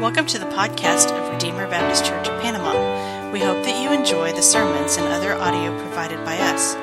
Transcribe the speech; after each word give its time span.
Welcome 0.00 0.26
to 0.26 0.38
the 0.38 0.44
podcast 0.44 1.10
of 1.10 1.32
Redeemer 1.32 1.66
Baptist 1.68 2.04
Church 2.04 2.28
of 2.28 2.38
Panama. 2.42 3.32
We 3.32 3.40
hope 3.40 3.64
that 3.64 3.82
you 3.82 3.98
enjoy 3.98 4.30
the 4.34 4.42
sermons 4.42 4.98
and 4.98 5.08
other 5.08 5.32
audio 5.32 5.74
provided 5.78 6.22
by 6.22 6.36
us. 6.36 6.74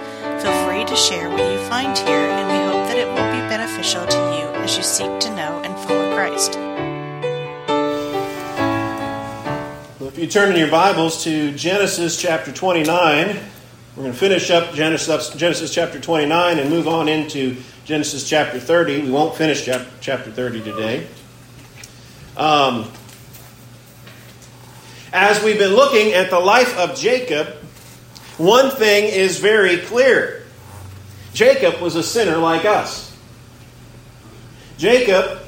Feel 0.41 0.51
free 0.65 0.83
to 0.83 0.95
share 0.95 1.29
what 1.29 1.51
you 1.51 1.59
find 1.69 1.95
here, 1.95 2.17
and 2.17 2.47
we 2.47 2.55
hope 2.65 2.87
that 2.87 2.97
it 2.97 3.05
will 3.05 3.31
be 3.31 3.47
beneficial 3.47 4.03
to 4.07 4.17
you 4.17 4.47
as 4.63 4.75
you 4.75 4.81
seek 4.81 5.19
to 5.19 5.29
know 5.35 5.61
and 5.63 5.77
follow 5.87 6.15
Christ. 6.15 6.55
Well, 9.99 10.09
if 10.09 10.17
you 10.17 10.25
turn 10.25 10.51
in 10.51 10.57
your 10.57 10.71
Bibles 10.71 11.23
to 11.25 11.51
Genesis 11.51 12.19
chapter 12.19 12.51
29, 12.51 13.27
we're 13.27 13.43
going 13.95 14.11
to 14.11 14.17
finish 14.17 14.49
up 14.49 14.73
Genesis, 14.73 15.29
Genesis 15.35 15.71
chapter 15.71 15.99
29 15.99 16.57
and 16.57 16.67
move 16.67 16.87
on 16.87 17.07
into 17.07 17.57
Genesis 17.85 18.27
chapter 18.27 18.59
30. 18.59 19.03
We 19.03 19.11
won't 19.11 19.35
finish 19.35 19.63
chapter 19.63 20.31
30 20.31 20.63
today. 20.63 21.07
Um, 22.35 22.91
as 25.13 25.41
we've 25.43 25.59
been 25.59 25.75
looking 25.75 26.13
at 26.13 26.31
the 26.31 26.39
life 26.39 26.75
of 26.77 26.97
Jacob, 26.97 27.47
one 28.37 28.71
thing 28.71 29.05
is 29.05 29.37
very 29.37 29.77
clear 29.77 30.43
Jacob 31.33 31.79
was 31.79 31.95
a 31.95 32.03
sinner 32.03 32.37
like 32.37 32.65
us. 32.65 33.15
Jacob 34.77 35.39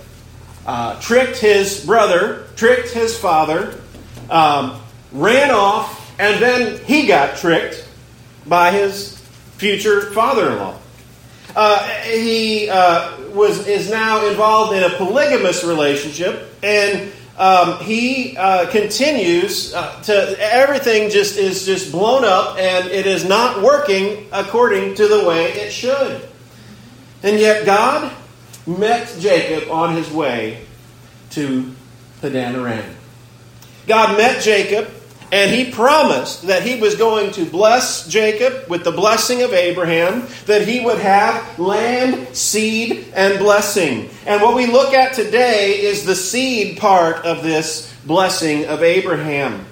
uh, 0.66 1.00
tricked 1.00 1.38
his 1.38 1.86
brother, 1.86 2.48
tricked 2.56 2.92
his 2.92 3.18
father, 3.18 3.80
um, 4.30 4.82
ran 5.12 5.52
off, 5.52 6.14
and 6.20 6.42
then 6.42 6.84
he 6.86 7.06
got 7.06 7.38
tricked 7.38 7.88
by 8.48 8.72
his 8.72 9.18
future 9.58 10.12
father 10.12 10.52
in 10.52 10.58
law. 10.58 10.78
Uh, 11.56 11.88
he 12.02 12.70
uh, 12.70 13.18
was 13.30 13.68
is 13.68 13.90
now 13.90 14.28
involved 14.28 14.76
in 14.76 14.84
a 14.84 14.90
polygamous 14.98 15.64
relationship, 15.64 16.54
and 16.64 17.12
um, 17.38 17.80
he 17.80 18.38
uh, 18.38 18.70
continues 18.70 19.74
uh, 19.74 20.02
to 20.04 20.36
everything 20.40 21.10
just 21.10 21.38
is 21.38 21.66
just 21.66 21.92
blown 21.92 22.24
up 22.24 22.58
and 22.58 22.88
it 22.88 23.06
is 23.06 23.26
not 23.26 23.62
working 23.62 24.28
according 24.32 24.96
to 24.96 25.08
the 25.08 25.28
way 25.28 25.52
it 25.52 25.72
should. 25.72 26.28
And 27.24 27.40
yet 27.40 27.66
god 27.66 28.12
met 28.66 29.14
jacob 29.20 29.70
on 29.70 29.96
his 29.96 30.10
way 30.10 30.66
to 31.32 31.74
padan 32.22 32.56
aram. 32.56 32.96
God 33.86 34.18
met 34.18 34.42
jacob 34.42 34.90
and 35.32 35.52
he 35.52 35.72
promised 35.72 36.44
that 36.44 36.64
he 36.64 36.80
was 36.80 36.96
going 36.96 37.32
to 37.32 37.46
bless 37.46 38.08
Jacob 38.08 38.70
with 38.70 38.84
the 38.84 38.92
blessing 38.92 39.42
of 39.42 39.54
Abraham, 39.54 40.28
that 40.46 40.68
he 40.68 40.84
would 40.84 41.00
have 41.00 41.60
land, 41.60 42.36
seed, 42.36 43.12
and 43.16 43.40
blessing. 43.40 44.10
And 44.26 44.42
what 44.42 44.56
we 44.56 44.68
look 44.68 44.94
at 44.94 45.14
today 45.14 45.82
is 45.82 46.06
the 46.06 46.16
seed 46.16 46.78
part 46.78 47.26
of 47.26 47.44
this 47.44 47.94
blessing 48.06 48.66
of 48.66 48.84
Abraham. 48.84 49.66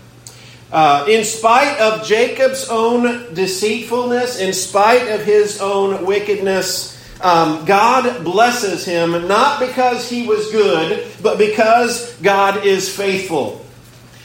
Uh, 0.72 1.06
in 1.08 1.24
spite 1.24 1.80
of 1.80 2.04
Jacob's 2.04 2.68
own 2.68 3.34
deceitfulness, 3.36 4.40
in 4.40 4.54
spite 4.54 5.08
of 5.10 5.24
his 5.24 5.62
own 5.62 6.04
wickedness, 6.04 7.00
um, 7.22 7.64
God 7.66 8.26
blesses 8.26 8.84
him 8.84 9.12
not 9.28 9.60
because 9.60 10.10
he 10.10 10.28
was 10.28 10.52
good, 10.52 11.08
but 11.22 11.38
because 11.38 12.14
God 12.18 12.66
is 12.66 12.94
faithful. 12.94 13.63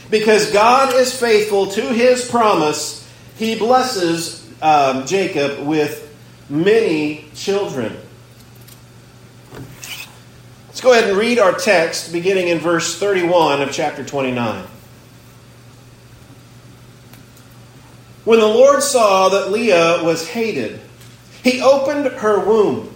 Because 0.09 0.51
God 0.51 0.95
is 0.95 1.17
faithful 1.17 1.67
to 1.67 1.81
his 1.93 2.27
promise, 2.27 3.07
he 3.37 3.55
blesses 3.55 4.47
um, 4.61 5.05
Jacob 5.05 5.65
with 5.65 6.05
many 6.49 7.25
children. 7.35 7.95
Let's 10.67 10.81
go 10.81 10.93
ahead 10.93 11.09
and 11.09 11.17
read 11.17 11.39
our 11.39 11.53
text 11.53 12.11
beginning 12.11 12.47
in 12.47 12.59
verse 12.59 12.97
31 12.97 13.61
of 13.61 13.71
chapter 13.71 14.03
29. 14.03 14.65
When 18.25 18.39
the 18.39 18.47
Lord 18.47 18.81
saw 18.81 19.29
that 19.29 19.51
Leah 19.51 20.03
was 20.03 20.29
hated, 20.29 20.79
he 21.43 21.61
opened 21.61 22.05
her 22.05 22.39
womb. 22.39 22.93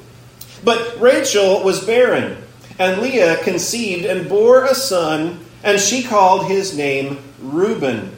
But 0.64 1.00
Rachel 1.00 1.64
was 1.64 1.84
barren, 1.84 2.38
and 2.80 3.02
Leah 3.02 3.44
conceived 3.44 4.06
and 4.06 4.30
bore 4.30 4.66
a 4.66 4.76
son 4.76 5.44
and 5.64 5.80
she 5.80 6.04
called 6.04 6.48
his 6.48 6.78
name 6.78 7.20
Reuben. 7.40 8.12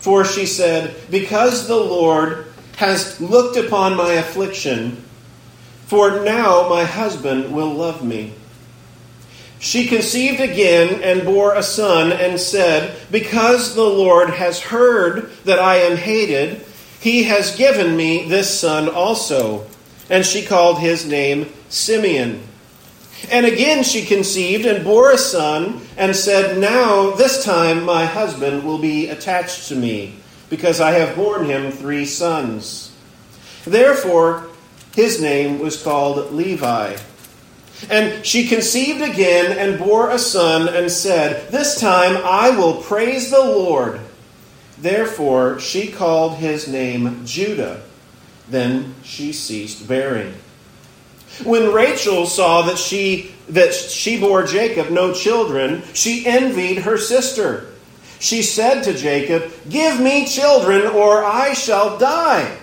For 0.00 0.24
she 0.24 0.46
said, 0.46 0.94
Because 1.10 1.66
the 1.66 1.76
Lord 1.76 2.46
has 2.76 3.20
looked 3.20 3.56
upon 3.56 3.96
my 3.96 4.14
affliction, 4.14 5.02
for 5.86 6.24
now 6.24 6.68
my 6.68 6.84
husband 6.84 7.52
will 7.52 7.72
love 7.72 8.04
me. 8.04 8.34
She 9.58 9.86
conceived 9.86 10.40
again 10.40 11.02
and 11.02 11.24
bore 11.24 11.54
a 11.54 11.62
son, 11.62 12.12
and 12.12 12.40
said, 12.40 12.96
Because 13.12 13.76
the 13.76 13.82
Lord 13.82 14.30
has 14.30 14.60
heard 14.60 15.30
that 15.44 15.60
I 15.60 15.76
am 15.76 15.96
hated, 15.96 16.66
he 16.98 17.24
has 17.24 17.54
given 17.54 17.96
me 17.96 18.28
this 18.28 18.58
son 18.58 18.88
also. 18.88 19.66
And 20.10 20.26
she 20.26 20.44
called 20.44 20.80
his 20.80 21.06
name 21.06 21.52
Simeon. 21.68 22.42
And 23.30 23.46
again 23.46 23.84
she 23.84 24.04
conceived 24.04 24.66
and 24.66 24.82
bore 24.82 25.12
a 25.12 25.18
son, 25.18 25.81
and 25.96 26.14
said, 26.14 26.58
Now, 26.58 27.10
this 27.10 27.44
time, 27.44 27.84
my 27.84 28.04
husband 28.06 28.64
will 28.64 28.78
be 28.78 29.08
attached 29.08 29.68
to 29.68 29.76
me, 29.76 30.16
because 30.48 30.80
I 30.80 30.92
have 30.92 31.16
borne 31.16 31.46
him 31.46 31.70
three 31.70 32.06
sons. 32.06 32.94
Therefore, 33.64 34.48
his 34.94 35.20
name 35.20 35.58
was 35.58 35.82
called 35.82 36.32
Levi. 36.32 36.96
And 37.90 38.24
she 38.24 38.46
conceived 38.46 39.02
again 39.02 39.56
and 39.56 39.78
bore 39.78 40.10
a 40.10 40.18
son, 40.18 40.68
and 40.68 40.90
said, 40.90 41.50
This 41.50 41.80
time 41.80 42.16
I 42.24 42.50
will 42.50 42.82
praise 42.82 43.30
the 43.30 43.40
Lord. 43.40 44.00
Therefore 44.78 45.60
she 45.60 45.88
called 45.88 46.36
his 46.36 46.66
name 46.66 47.24
Judah. 47.24 47.82
Then 48.48 48.96
she 49.02 49.32
ceased 49.32 49.86
bearing. 49.86 50.34
When 51.44 51.72
Rachel 51.72 52.26
saw 52.26 52.62
that 52.62 52.78
she 52.78 53.31
that 53.52 53.74
she 53.74 54.18
bore 54.18 54.44
Jacob 54.44 54.90
no 54.90 55.12
children, 55.12 55.82
she 55.92 56.26
envied 56.26 56.78
her 56.78 56.98
sister. 56.98 57.66
She 58.18 58.42
said 58.42 58.82
to 58.84 58.94
Jacob, 58.94 59.50
"Give 59.68 60.00
me 60.00 60.26
children 60.26 60.86
or 60.86 61.24
I 61.24 61.54
shall 61.54 61.98
die." 61.98 62.56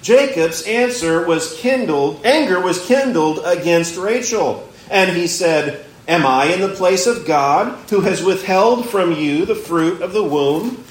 Jacob's 0.00 0.62
answer 0.62 1.24
was 1.24 1.56
kindled, 1.58 2.24
anger 2.24 2.60
was 2.60 2.84
kindled 2.86 3.40
against 3.44 3.96
Rachel, 3.96 4.68
and 4.90 5.16
he 5.16 5.26
said, 5.28 5.84
Am 6.08 6.26
I 6.26 6.46
in 6.46 6.60
the 6.60 6.74
place 6.74 7.06
of 7.06 7.24
God, 7.24 7.78
who 7.90 8.00
has 8.00 8.24
withheld 8.24 8.88
from 8.88 9.12
you 9.12 9.46
the 9.46 9.54
fruit 9.54 10.02
of 10.02 10.12
the 10.12 10.24
womb? 10.24 10.82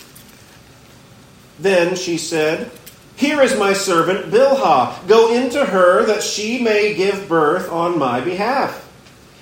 Then 1.59 1.95
she 1.95 2.17
said, 2.17 2.71
here 3.21 3.43
is 3.43 3.55
my 3.55 3.73
servant 3.73 4.31
Bilhah. 4.31 5.07
Go 5.07 5.31
into 5.31 5.63
her 5.63 6.03
that 6.07 6.23
she 6.23 6.59
may 6.59 6.95
give 6.95 7.29
birth 7.29 7.69
on 7.69 7.99
my 7.99 8.19
behalf, 8.19 8.80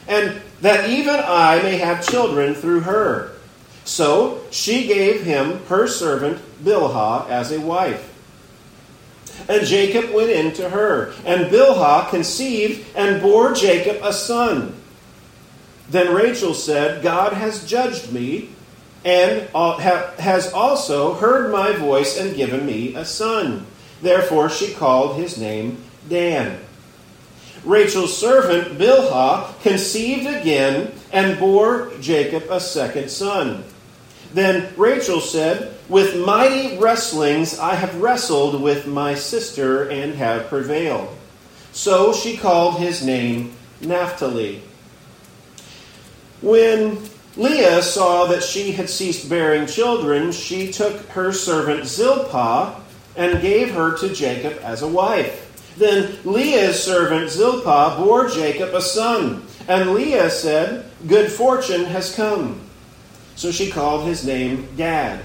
and 0.09 0.41
that 0.61 0.89
even 0.89 1.15
I 1.15 1.61
may 1.61 1.77
have 1.77 2.05
children 2.05 2.55
through 2.55 2.81
her. 2.81 3.31
So 3.85 4.41
she 4.51 4.87
gave 4.87 5.23
him 5.23 5.63
her 5.67 5.87
servant 5.87 6.41
Bilhah 6.63 7.29
as 7.29 7.51
a 7.51 7.61
wife. 7.61 8.07
And 9.47 9.65
Jacob 9.65 10.13
went 10.13 10.31
in 10.31 10.51
to 10.55 10.69
her, 10.69 11.13
and 11.25 11.49
Bilhah 11.49 12.09
conceived 12.09 12.85
and 12.95 13.21
bore 13.21 13.53
Jacob 13.53 13.99
a 14.03 14.11
son. 14.11 14.75
Then 15.89 16.13
Rachel 16.13 16.53
said, 16.53 17.01
God 17.01 17.33
has 17.33 17.65
judged 17.65 18.11
me 18.11 18.49
and 19.05 19.47
has 19.53 20.51
also 20.53 21.13
heard 21.13 21.51
my 21.51 21.71
voice 21.71 22.17
and 22.19 22.35
given 22.35 22.65
me 22.65 22.95
a 22.95 23.05
son. 23.05 23.65
Therefore 24.01 24.49
she 24.49 24.73
called 24.73 25.17
his 25.17 25.37
name 25.37 25.81
Dan. 26.07 26.59
Rachel's 27.63 28.17
servant 28.17 28.77
Bilhah 28.77 29.59
conceived 29.61 30.27
again 30.27 30.93
and 31.11 31.39
bore 31.39 31.91
Jacob 31.99 32.43
a 32.49 32.59
second 32.59 33.09
son. 33.09 33.63
Then 34.33 34.71
Rachel 34.77 35.19
said, 35.19 35.75
With 35.89 36.25
mighty 36.25 36.77
wrestlings 36.77 37.59
I 37.59 37.75
have 37.75 38.01
wrestled 38.01 38.61
with 38.61 38.87
my 38.87 39.15
sister 39.15 39.89
and 39.89 40.15
have 40.15 40.47
prevailed. 40.47 41.15
So 41.71 42.13
she 42.13 42.37
called 42.37 42.79
his 42.79 43.03
name 43.03 43.53
Naphtali. 43.81 44.61
When 46.41 47.09
Leah 47.35 47.81
saw 47.81 48.25
that 48.27 48.43
she 48.43 48.71
had 48.71 48.89
ceased 48.89 49.29
bearing 49.29 49.67
children, 49.67 50.31
she 50.31 50.71
took 50.71 50.97
her 51.09 51.31
servant 51.31 51.85
Zilpah 51.85 52.81
and 53.15 53.41
gave 53.41 53.71
her 53.71 53.97
to 53.97 54.13
Jacob 54.13 54.59
as 54.63 54.81
a 54.81 54.87
wife. 54.87 55.48
Then 55.79 56.17
Leah's 56.25 56.83
servant 56.83 57.29
Zilpah 57.29 57.95
bore 57.97 58.27
Jacob 58.27 58.73
a 58.73 58.81
son, 58.81 59.43
and 59.65 59.91
Leah 59.91 60.29
said, 60.29 60.91
Good 61.07 61.31
fortune 61.31 61.85
has 61.85 62.13
come. 62.13 62.59
So 63.37 63.49
she 63.49 63.71
called 63.71 64.05
his 64.05 64.25
name 64.25 64.67
Gad. 64.75 65.23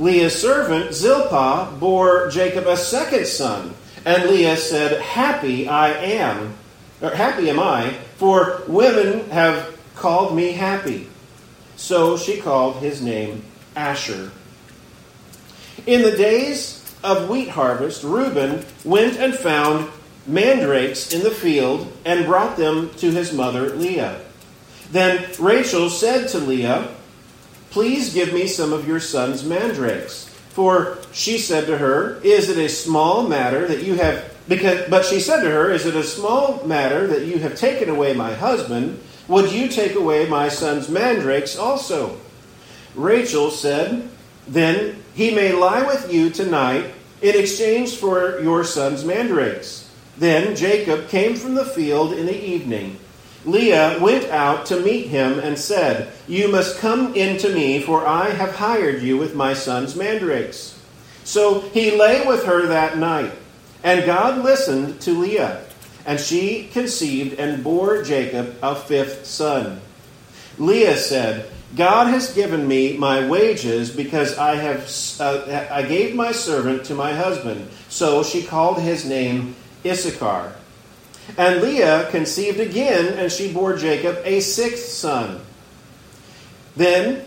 Leah's 0.00 0.34
servant 0.34 0.92
Zilpah 0.94 1.78
bore 1.78 2.28
Jacob 2.30 2.66
a 2.66 2.76
second 2.76 3.28
son, 3.28 3.72
and 4.04 4.24
Leah 4.24 4.56
said, 4.56 5.00
Happy 5.00 5.68
I 5.68 5.90
am, 5.90 6.54
or 7.00 7.10
happy 7.10 7.48
am 7.50 7.60
I, 7.60 7.92
for 8.16 8.64
women 8.66 9.30
have 9.30 9.78
called 9.94 10.34
me 10.34 10.50
happy. 10.50 11.08
So 11.76 12.16
she 12.16 12.40
called 12.40 12.82
his 12.82 13.00
name 13.00 13.44
Asher. 13.76 14.32
In 15.86 16.02
the 16.02 16.16
days 16.16 16.77
of 17.02 17.28
wheat 17.28 17.50
harvest, 17.50 18.02
Reuben 18.02 18.64
went 18.84 19.16
and 19.18 19.34
found 19.34 19.90
mandrakes 20.26 21.12
in 21.12 21.22
the 21.22 21.30
field 21.30 21.90
and 22.04 22.26
brought 22.26 22.56
them 22.56 22.90
to 22.96 23.10
his 23.10 23.32
mother 23.32 23.70
Leah. 23.70 24.20
Then 24.90 25.28
Rachel 25.38 25.90
said 25.90 26.28
to 26.28 26.38
Leah, 26.38 26.94
Please 27.70 28.14
give 28.14 28.32
me 28.32 28.46
some 28.46 28.72
of 28.72 28.88
your 28.88 29.00
son's 29.00 29.44
mandrakes. 29.44 30.24
For 30.50 30.98
she 31.12 31.38
said 31.38 31.66
to 31.66 31.78
her, 31.78 32.20
Is 32.22 32.48
it 32.48 32.58
a 32.58 32.68
small 32.68 33.28
matter 33.28 33.66
that 33.68 33.82
you 33.82 33.94
have 33.94 34.34
because 34.48 34.88
but 34.88 35.04
she 35.04 35.20
said 35.20 35.42
to 35.42 35.50
her, 35.50 35.70
Is 35.70 35.84
it 35.84 35.94
a 35.94 36.02
small 36.02 36.64
matter 36.64 37.06
that 37.06 37.26
you 37.26 37.38
have 37.38 37.54
taken 37.54 37.88
away 37.88 38.14
my 38.14 38.32
husband? 38.32 39.00
Would 39.28 39.52
you 39.52 39.68
take 39.68 39.94
away 39.94 40.26
my 40.26 40.48
son's 40.48 40.88
mandrakes 40.88 41.56
also? 41.56 42.18
Rachel 42.94 43.50
said, 43.50 44.08
Then 44.48 45.02
he 45.14 45.34
may 45.34 45.52
lie 45.52 45.86
with 45.86 46.12
you 46.12 46.30
tonight 46.30 46.94
in 47.20 47.38
exchange 47.38 47.96
for 47.96 48.40
your 48.40 48.64
son's 48.64 49.04
mandrakes. 49.04 49.90
Then 50.16 50.56
Jacob 50.56 51.08
came 51.08 51.36
from 51.36 51.54
the 51.54 51.64
field 51.64 52.12
in 52.12 52.26
the 52.26 52.44
evening. 52.44 52.98
Leah 53.44 53.98
went 54.00 54.24
out 54.26 54.66
to 54.66 54.80
meet 54.80 55.06
him 55.06 55.38
and 55.38 55.58
said, 55.58 56.12
You 56.26 56.48
must 56.48 56.78
come 56.78 57.14
in 57.14 57.38
to 57.38 57.54
me, 57.54 57.80
for 57.80 58.06
I 58.06 58.30
have 58.30 58.56
hired 58.56 59.02
you 59.02 59.16
with 59.16 59.34
my 59.34 59.54
son's 59.54 59.94
mandrakes. 59.94 60.78
So 61.24 61.60
he 61.60 61.96
lay 61.96 62.26
with 62.26 62.44
her 62.44 62.66
that 62.66 62.98
night, 62.98 63.32
and 63.84 64.06
God 64.06 64.42
listened 64.42 65.00
to 65.02 65.18
Leah, 65.18 65.64
and 66.04 66.18
she 66.18 66.68
conceived 66.72 67.38
and 67.38 67.62
bore 67.62 68.02
Jacob 68.02 68.56
a 68.62 68.74
fifth 68.74 69.26
son. 69.26 69.80
Leah 70.58 70.96
said, 70.96 71.50
God 71.76 72.06
has 72.06 72.32
given 72.32 72.66
me 72.66 72.96
my 72.96 73.28
wages 73.28 73.90
because 73.90 74.38
I 74.38 74.54
have 74.54 74.90
uh, 75.20 75.66
I 75.70 75.82
gave 75.82 76.14
my 76.14 76.32
servant 76.32 76.84
to 76.86 76.94
my 76.94 77.12
husband. 77.12 77.68
So 77.88 78.22
she 78.22 78.42
called 78.42 78.80
his 78.80 79.04
name 79.04 79.54
Issachar. 79.84 80.54
And 81.36 81.60
Leah 81.60 82.08
conceived 82.10 82.58
again, 82.58 83.18
and 83.18 83.30
she 83.30 83.52
bore 83.52 83.76
Jacob 83.76 84.16
a 84.24 84.40
sixth 84.40 84.88
son. 84.88 85.40
Then 86.74 87.24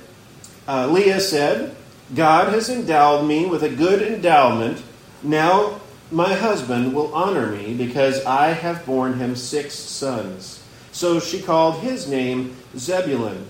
uh, 0.68 0.88
Leah 0.88 1.20
said, 1.20 1.76
God 2.16 2.52
has 2.52 2.70
endowed 2.70 3.28
me 3.28 3.46
with 3.46 3.62
a 3.64 3.70
good 3.70 4.02
endowment. 4.02 4.82
Now 5.22 5.82
my 6.10 6.34
husband 6.34 6.94
will 6.94 7.14
honor 7.14 7.48
me 7.52 7.74
because 7.74 8.26
I 8.26 8.48
have 8.48 8.86
borne 8.86 9.20
him 9.20 9.36
six 9.36 9.76
sons. 9.76 10.64
So 10.92 11.20
she 11.20 11.42
called 11.42 11.82
his 11.82 12.10
name 12.10 12.58
Zebulun. 12.76 13.48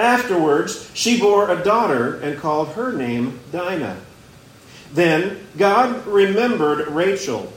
Afterwards, 0.00 0.90
she 0.94 1.20
bore 1.20 1.50
a 1.50 1.62
daughter 1.62 2.18
and 2.20 2.38
called 2.38 2.68
her 2.70 2.90
name 2.90 3.38
Dinah. 3.52 3.98
Then 4.92 5.46
God 5.56 6.06
remembered 6.06 6.88
Rachel 6.88 7.52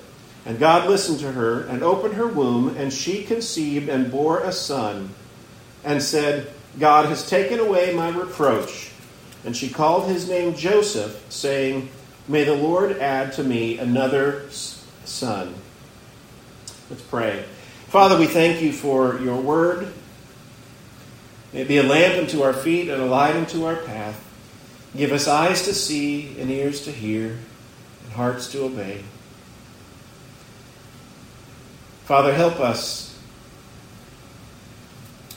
and 0.45 0.59
God 0.59 0.89
listened 0.89 1.19
to 1.19 1.31
her 1.31 1.61
and 1.61 1.83
opened 1.83 2.15
her 2.15 2.27
womb, 2.27 2.75
and 2.75 2.91
she 2.91 3.23
conceived 3.23 3.87
and 3.87 4.11
bore 4.11 4.41
a 4.41 4.51
son, 4.51 5.11
and 5.83 6.03
said, 6.03 6.51
God 6.79 7.05
has 7.05 7.29
taken 7.29 7.59
away 7.59 7.93
my 7.93 8.09
reproach. 8.09 8.91
And 9.45 9.55
she 9.55 9.69
called 9.69 10.09
his 10.09 10.27
name 10.27 10.55
Joseph, 10.55 11.25
saying, 11.29 11.89
May 12.27 12.43
the 12.43 12.55
Lord 12.55 12.97
add 12.97 13.33
to 13.33 13.43
me 13.43 13.77
another 13.77 14.49
son. 14.49 15.55
Let's 16.89 17.03
pray. 17.03 17.43
Father, 17.87 18.17
we 18.17 18.27
thank 18.27 18.61
you 18.61 18.73
for 18.73 19.19
your 19.19 19.39
word. 19.39 19.93
May 21.53 21.61
it 21.61 21.67
be 21.67 21.77
a 21.77 21.83
lamp 21.83 22.19
unto 22.19 22.41
our 22.41 22.53
feet 22.53 22.89
and 22.89 23.01
a 23.01 23.05
light 23.05 23.35
unto 23.35 23.65
our 23.65 23.75
path. 23.75 24.19
Give 24.97 25.11
us 25.11 25.27
eyes 25.27 25.63
to 25.63 25.73
see 25.73 26.35
and 26.39 26.49
ears 26.49 26.83
to 26.85 26.91
hear 26.91 27.37
and 28.03 28.13
hearts 28.13 28.51
to 28.51 28.63
obey. 28.63 29.03
Father, 32.05 32.33
help 32.33 32.59
us 32.59 33.17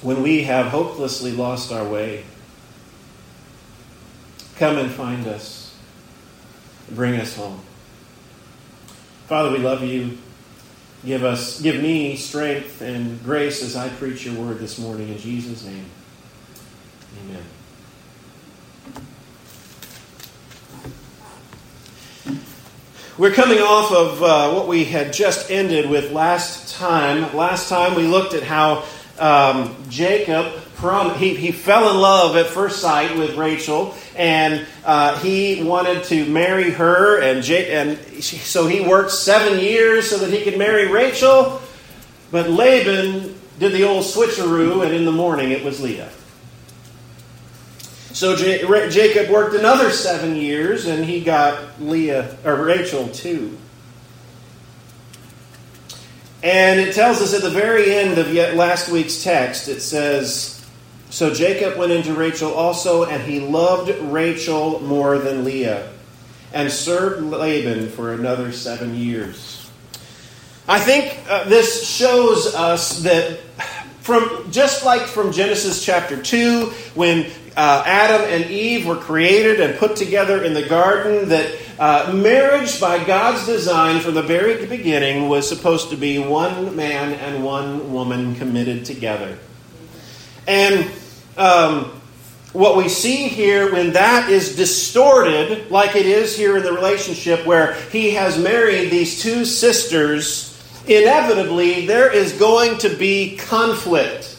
when 0.00 0.22
we 0.22 0.42
have 0.44 0.66
hopelessly 0.66 1.32
lost 1.32 1.70
our 1.70 1.86
way. 1.86 2.24
Come 4.56 4.78
and 4.78 4.90
find 4.90 5.26
us. 5.26 5.74
Bring 6.90 7.20
us 7.20 7.36
home. 7.36 7.60
Father, 9.26 9.50
we 9.50 9.58
love 9.58 9.82
you. 9.82 10.18
Give 11.04 11.24
us, 11.24 11.60
give 11.60 11.82
me 11.82 12.16
strength 12.16 12.80
and 12.80 13.22
grace 13.22 13.62
as 13.62 13.76
I 13.76 13.90
preach 13.90 14.24
your 14.24 14.34
word 14.34 14.58
this 14.58 14.78
morning 14.78 15.08
in 15.08 15.18
Jesus' 15.18 15.64
name. 15.64 15.84
Amen. 17.24 17.42
We're 23.18 23.32
coming 23.32 23.60
off 23.60 23.92
of 23.92 24.22
uh, 24.22 24.52
what 24.52 24.68
we 24.68 24.84
had 24.84 25.12
just 25.12 25.50
ended 25.50 25.88
with 25.88 26.12
last 26.12 26.74
time. 26.74 27.34
Last 27.34 27.68
time 27.68 27.94
we 27.94 28.06
looked 28.06 28.34
at 28.34 28.42
how 28.42 28.84
um, 29.18 29.74
Jacob 29.88 30.52
prom- 30.74 31.14
he, 31.14 31.34
he 31.34 31.50
fell 31.50 31.90
in 31.90 31.96
love 31.98 32.36
at 32.36 32.46
first 32.46 32.80
sight 32.80 33.16
with 33.16 33.36
Rachel, 33.36 33.94
and 34.16 34.66
uh, 34.84 35.18
he 35.20 35.62
wanted 35.62 36.04
to 36.04 36.26
marry 36.26 36.70
her, 36.70 37.20
and, 37.22 37.42
J- 37.42 37.72
and 37.72 37.98
so 38.22 38.66
he 38.66 38.82
worked 38.82 39.12
seven 39.12 39.60
years 39.60 40.10
so 40.10 40.18
that 40.18 40.30
he 40.30 40.42
could 40.42 40.58
marry 40.58 40.86
Rachel. 40.88 41.62
But 42.30 42.50
Laban 42.50 43.34
did 43.58 43.72
the 43.72 43.84
old 43.84 44.04
switcheroo, 44.04 44.84
and 44.84 44.92
in 44.92 45.06
the 45.06 45.12
morning 45.12 45.52
it 45.52 45.64
was 45.64 45.80
Leah. 45.80 46.10
So 48.16 48.34
Jacob 48.34 49.28
worked 49.28 49.54
another 49.54 49.90
seven 49.90 50.36
years, 50.36 50.86
and 50.86 51.04
he 51.04 51.20
got 51.20 51.82
Leah 51.82 52.38
or 52.46 52.64
Rachel 52.64 53.08
too. 53.08 53.58
And 56.42 56.80
it 56.80 56.94
tells 56.94 57.20
us 57.20 57.34
at 57.34 57.42
the 57.42 57.50
very 57.50 57.94
end 57.94 58.16
of 58.16 58.32
yet 58.32 58.56
last 58.56 58.88
week's 58.88 59.22
text, 59.22 59.68
it 59.68 59.80
says, 59.80 60.64
So 61.10 61.34
Jacob 61.34 61.76
went 61.76 61.92
into 61.92 62.14
Rachel 62.14 62.54
also, 62.54 63.04
and 63.04 63.22
he 63.22 63.38
loved 63.38 63.90
Rachel 64.10 64.80
more 64.80 65.18
than 65.18 65.44
Leah, 65.44 65.92
and 66.54 66.72
served 66.72 67.22
Laban 67.22 67.90
for 67.90 68.14
another 68.14 68.50
seven 68.50 68.94
years. 68.94 69.70
I 70.66 70.80
think 70.80 71.22
uh, 71.28 71.44
this 71.44 71.86
shows 71.86 72.54
us 72.54 73.00
that 73.02 73.40
from 74.00 74.50
just 74.50 74.86
like 74.86 75.02
from 75.02 75.32
Genesis 75.32 75.84
chapter 75.84 76.22
2, 76.22 76.66
when 76.94 77.30
uh, 77.56 77.82
Adam 77.86 78.20
and 78.28 78.50
Eve 78.50 78.86
were 78.86 78.96
created 78.96 79.60
and 79.60 79.78
put 79.78 79.96
together 79.96 80.44
in 80.44 80.52
the 80.52 80.68
garden, 80.68 81.30
that 81.30 81.58
uh, 81.78 82.12
marriage, 82.14 82.78
by 82.80 83.02
God's 83.02 83.46
design 83.46 84.00
from 84.00 84.14
the 84.14 84.22
very 84.22 84.66
beginning, 84.66 85.28
was 85.28 85.48
supposed 85.48 85.90
to 85.90 85.96
be 85.96 86.18
one 86.18 86.76
man 86.76 87.14
and 87.14 87.42
one 87.42 87.92
woman 87.92 88.34
committed 88.34 88.84
together. 88.84 89.38
And 90.46 90.90
um, 91.38 92.00
what 92.52 92.76
we 92.76 92.88
see 92.88 93.28
here, 93.28 93.72
when 93.72 93.92
that 93.94 94.30
is 94.30 94.56
distorted, 94.56 95.70
like 95.70 95.96
it 95.96 96.06
is 96.06 96.36
here 96.36 96.58
in 96.58 96.62
the 96.62 96.72
relationship 96.72 97.46
where 97.46 97.74
he 97.90 98.10
has 98.10 98.38
married 98.38 98.90
these 98.90 99.22
two 99.22 99.44
sisters, 99.44 100.52
inevitably 100.86 101.86
there 101.86 102.12
is 102.12 102.32
going 102.34 102.78
to 102.78 102.88
be 102.90 103.36
conflict. 103.36 104.35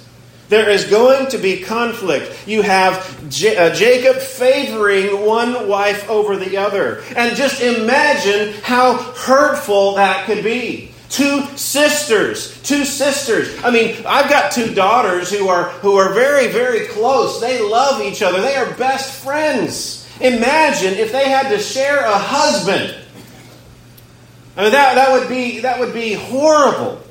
There 0.50 0.70
is 0.70 0.86
going 0.86 1.27
to 1.32 1.38
be 1.38 1.62
conflict. 1.62 2.48
You 2.48 2.62
have 2.62 3.30
J- 3.30 3.58
uh, 3.58 3.75
Jacob 3.75 4.16
favoring 4.18 5.25
one 5.25 5.68
wife 5.68 6.10
over 6.10 6.38
the 6.38 6.58
other. 6.58 7.04
And 7.16 7.36
just 7.36 7.62
imagine 7.62 8.54
how 8.62 8.94
hurtful 8.98 9.96
that 9.96 10.25
could 10.25 10.44
be. 10.44 10.92
Two 11.10 11.46
sisters, 11.58 12.62
two 12.63 12.84
sisters. 12.84 13.63
I 13.63 13.72
mean, 13.72 14.06
I've 14.06 14.30
got 14.30 14.51
two 14.51 14.74
daughters 14.74 15.32
who 15.32 15.48
are 15.48 15.70
who 15.80 15.96
are 15.96 16.13
very 16.13 16.48
very 16.48 16.88
close. 16.88 17.39
They 17.39 17.62
love 17.62 18.01
each 18.01 18.22
other. 18.22 18.42
They 18.42 18.56
are 18.56 18.74
best 18.74 19.24
friends. 19.24 20.06
Imagine 20.20 20.96
if 20.96 21.13
they 21.13 21.30
had 21.30 21.50
to 21.50 21.60
share 21.60 22.00
a 22.00 22.18
husband. 22.18 22.94
I 24.58 24.63
mean 24.63 24.72
that, 24.72 24.96
that 24.96 25.12
would 25.18 25.30
be 25.30 25.62
that 25.62 25.80
would 25.80 25.94
be 25.94 26.13
horrible. 26.13 27.01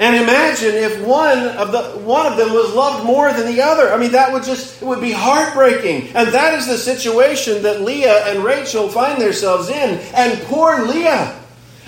And 0.00 0.16
imagine 0.16 0.76
if 0.76 1.04
one 1.04 1.46
of 1.58 1.72
the 1.72 1.82
one 2.00 2.24
of 2.24 2.38
them 2.38 2.54
was 2.54 2.72
loved 2.72 3.04
more 3.04 3.30
than 3.34 3.46
the 3.46 3.60
other. 3.60 3.92
I 3.92 3.98
mean, 3.98 4.12
that 4.12 4.32
would 4.32 4.44
just 4.44 4.80
it 4.80 4.84
would 4.86 5.02
be 5.02 5.12
heartbreaking. 5.12 6.08
And 6.16 6.30
that 6.30 6.54
is 6.54 6.66
the 6.66 6.78
situation 6.78 7.62
that 7.64 7.82
Leah 7.82 8.32
and 8.32 8.42
Rachel 8.42 8.88
find 8.88 9.20
themselves 9.20 9.68
in. 9.68 9.98
And 10.14 10.40
poor 10.44 10.86
Leah. 10.86 11.38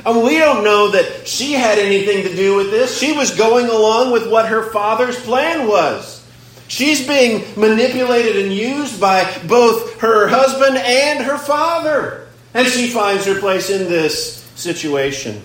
Mean, 0.04 0.26
we 0.26 0.36
don't 0.36 0.62
know 0.62 0.90
that 0.90 1.26
she 1.26 1.52
had 1.52 1.78
anything 1.78 2.24
to 2.24 2.36
do 2.36 2.54
with 2.54 2.70
this. 2.70 2.98
She 2.98 3.12
was 3.16 3.34
going 3.34 3.68
along 3.68 4.12
with 4.12 4.30
what 4.30 4.46
her 4.46 4.70
father's 4.72 5.18
plan 5.18 5.66
was. 5.66 6.22
She's 6.68 7.06
being 7.06 7.44
manipulated 7.56 8.44
and 8.44 8.52
used 8.52 9.00
by 9.00 9.24
both 9.48 10.00
her 10.00 10.28
husband 10.28 10.76
and 10.76 11.24
her 11.24 11.38
father. 11.38 12.28
And 12.52 12.66
she 12.66 12.88
finds 12.88 13.24
her 13.24 13.40
place 13.40 13.70
in 13.70 13.88
this 13.88 14.42
situation. 14.54 15.42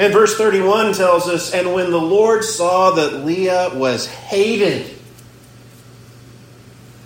And 0.00 0.14
verse 0.14 0.34
31 0.38 0.94
tells 0.94 1.28
us, 1.28 1.52
And 1.52 1.74
when 1.74 1.90
the 1.90 2.00
Lord 2.00 2.42
saw 2.42 2.92
that 2.92 3.26
Leah 3.26 3.72
was 3.74 4.06
hated, 4.06 4.96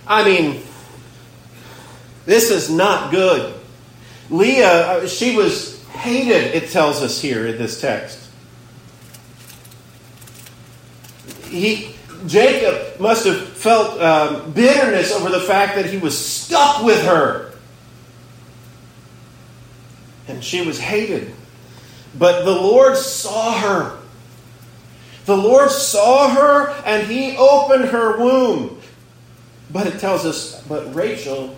I 0.07 0.25
mean, 0.25 0.63
this 2.25 2.53
is 2.53 2.71
not 2.71 3.11
good. 3.11 3.53
Leah, 4.31 5.09
she 5.09 5.35
was 5.35 5.85
hated, 5.89 6.55
it 6.55 6.71
tells 6.71 7.03
us 7.03 7.21
here 7.21 7.45
in 7.49 7.59
this 7.59 7.81
text. 7.81 8.31
He, 11.49 11.97
Jacob 12.29 13.01
must 13.01 13.27
have 13.27 13.49
felt 13.49 14.01
um, 14.01 14.53
bitterness 14.53 15.11
over 15.11 15.31
the 15.31 15.41
fact 15.41 15.75
that 15.75 15.87
he 15.87 15.97
was 15.97 16.17
stuck 16.17 16.85
with 16.85 17.03
her. 17.05 17.55
And 20.29 20.45
she 20.45 20.65
was 20.65 20.79
hated. 20.79 21.35
But 22.19 22.45
the 22.45 22.53
Lord 22.53 22.97
saw 22.97 23.59
her. 23.59 23.99
The 25.27 25.37
Lord 25.37 25.71
saw 25.71 26.29
her 26.29 26.71
and 26.85 27.07
he 27.07 27.37
opened 27.37 27.87
her 27.87 28.19
womb. 28.19 28.81
But 29.71 29.87
it 29.87 29.99
tells 29.99 30.25
us, 30.25 30.63
but 30.69 30.95
Rachel 30.95 31.57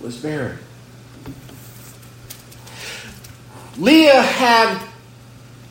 was 0.00 0.16
barren. 0.16 0.58
Leah 3.78 4.22
had 4.22 4.82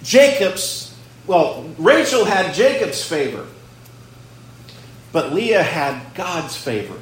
Jacob's, 0.04 0.96
well, 1.26 1.68
Rachel 1.78 2.26
had 2.26 2.54
Jacob's 2.54 3.04
favor, 3.04 3.48
but 5.12 5.34
Leah 5.34 5.64
had 5.64 6.14
God's 6.14 6.56
favor. 6.56 6.98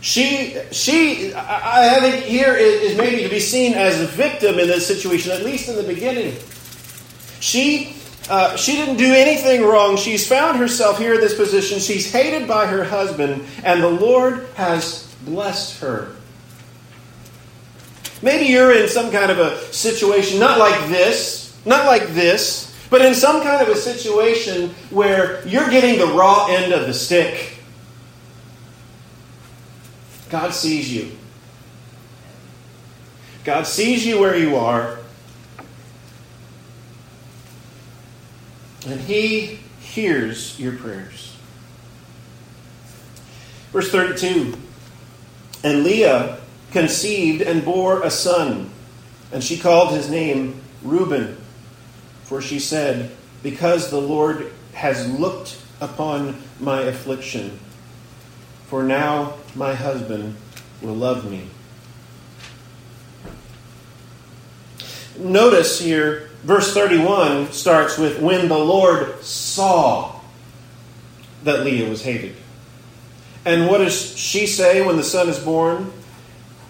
She, 0.00 0.56
she, 0.70 1.34
I 1.34 1.98
think 2.00 2.24
here 2.24 2.54
is 2.54 2.96
maybe 2.96 3.22
to 3.22 3.28
be 3.28 3.40
seen 3.40 3.74
as 3.74 4.00
a 4.00 4.06
victim 4.06 4.58
in 4.58 4.66
this 4.66 4.86
situation, 4.86 5.30
at 5.32 5.42
least 5.42 5.68
in 5.68 5.76
the 5.76 5.82
beginning. 5.82 6.36
She, 7.38 7.96
uh, 8.30 8.56
she 8.56 8.76
didn't 8.76 8.96
do 8.96 9.12
anything 9.12 9.62
wrong. 9.62 9.98
She's 9.98 10.26
found 10.26 10.58
herself 10.58 10.98
here 10.98 11.14
in 11.14 11.20
this 11.20 11.36
position. 11.36 11.80
She's 11.80 12.10
hated 12.10 12.48
by 12.48 12.66
her 12.66 12.82
husband, 12.82 13.44
and 13.62 13.82
the 13.82 13.90
Lord 13.90 14.46
has 14.54 15.14
blessed 15.24 15.80
her. 15.80 16.16
Maybe 18.22 18.46
you're 18.46 18.72
in 18.72 18.88
some 18.88 19.10
kind 19.10 19.30
of 19.30 19.38
a 19.38 19.58
situation, 19.72 20.38
not 20.38 20.58
like 20.58 20.88
this, 20.88 21.58
not 21.66 21.86
like 21.86 22.08
this, 22.08 22.74
but 22.88 23.02
in 23.02 23.14
some 23.14 23.42
kind 23.42 23.62
of 23.62 23.68
a 23.68 23.76
situation 23.76 24.70
where 24.90 25.46
you're 25.46 25.68
getting 25.70 25.98
the 25.98 26.12
raw 26.14 26.46
end 26.48 26.72
of 26.72 26.86
the 26.86 26.94
stick. 26.94 27.59
God 30.30 30.54
sees 30.54 30.92
you. 30.92 31.10
God 33.44 33.66
sees 33.66 34.06
you 34.06 34.20
where 34.20 34.36
you 34.36 34.56
are. 34.56 34.98
And 38.86 39.00
He 39.00 39.58
hears 39.80 40.58
your 40.58 40.76
prayers. 40.76 41.36
Verse 43.72 43.90
32 43.90 44.56
And 45.64 45.84
Leah 45.84 46.38
conceived 46.70 47.42
and 47.42 47.64
bore 47.64 48.02
a 48.02 48.10
son, 48.10 48.70
and 49.32 49.42
she 49.42 49.58
called 49.58 49.94
his 49.94 50.08
name 50.08 50.60
Reuben, 50.82 51.36
for 52.24 52.40
she 52.40 52.58
said, 52.58 53.10
Because 53.42 53.90
the 53.90 54.00
Lord 54.00 54.52
has 54.74 55.10
looked 55.10 55.60
upon 55.80 56.40
my 56.60 56.82
affliction 56.82 57.58
for 58.70 58.84
now 58.84 59.34
my 59.54 59.74
husband 59.74 60.36
will 60.82 60.94
love 60.94 61.30
me. 61.30 61.46
Notice 65.18 65.80
here, 65.80 66.30
verse 66.44 66.72
31 66.72 67.52
starts 67.52 67.98
with 67.98 68.20
when 68.20 68.48
the 68.48 68.58
Lord 68.58 69.22
saw 69.22 70.20
that 71.44 71.64
Leah 71.64 71.88
was 71.88 72.02
hated. 72.02 72.36
And 73.44 73.68
what 73.68 73.78
does 73.78 74.16
she 74.16 74.46
say 74.46 74.84
when 74.84 74.96
the 74.96 75.02
son 75.02 75.28
is 75.28 75.38
born? 75.38 75.92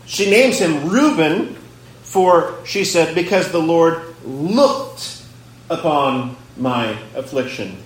She 0.07 0.31
names 0.31 0.59
him 0.59 0.89
Reuben, 0.89 1.57
for 2.03 2.57
she 2.65 2.85
said, 2.85 3.15
because 3.15 3.53
the 3.53 3.61
Lord 3.61 4.03
looked 4.25 5.23
upon 5.69 6.37
my 6.57 6.99
affliction. 7.15 7.77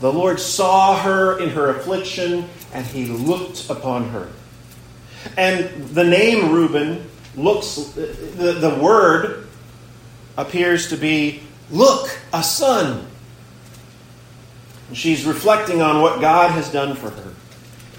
The 0.00 0.12
Lord 0.12 0.38
saw 0.38 0.98
her 0.98 1.38
in 1.38 1.50
her 1.50 1.70
affliction 1.70 2.48
and 2.72 2.86
he 2.86 3.06
looked 3.06 3.68
upon 3.68 4.10
her. 4.10 4.28
And 5.36 5.88
the 5.88 6.04
name 6.04 6.52
Reuben 6.52 7.08
looks, 7.36 7.74
the, 7.94 8.52
the 8.60 8.78
word 8.80 9.48
appears 10.36 10.88
to 10.90 10.96
be, 10.96 11.42
look, 11.70 12.16
a 12.32 12.42
son. 12.42 13.06
She's 14.92 15.24
reflecting 15.24 15.82
on 15.82 16.00
what 16.00 16.20
God 16.20 16.52
has 16.52 16.70
done 16.70 16.94
for 16.94 17.10
her. 17.10 17.34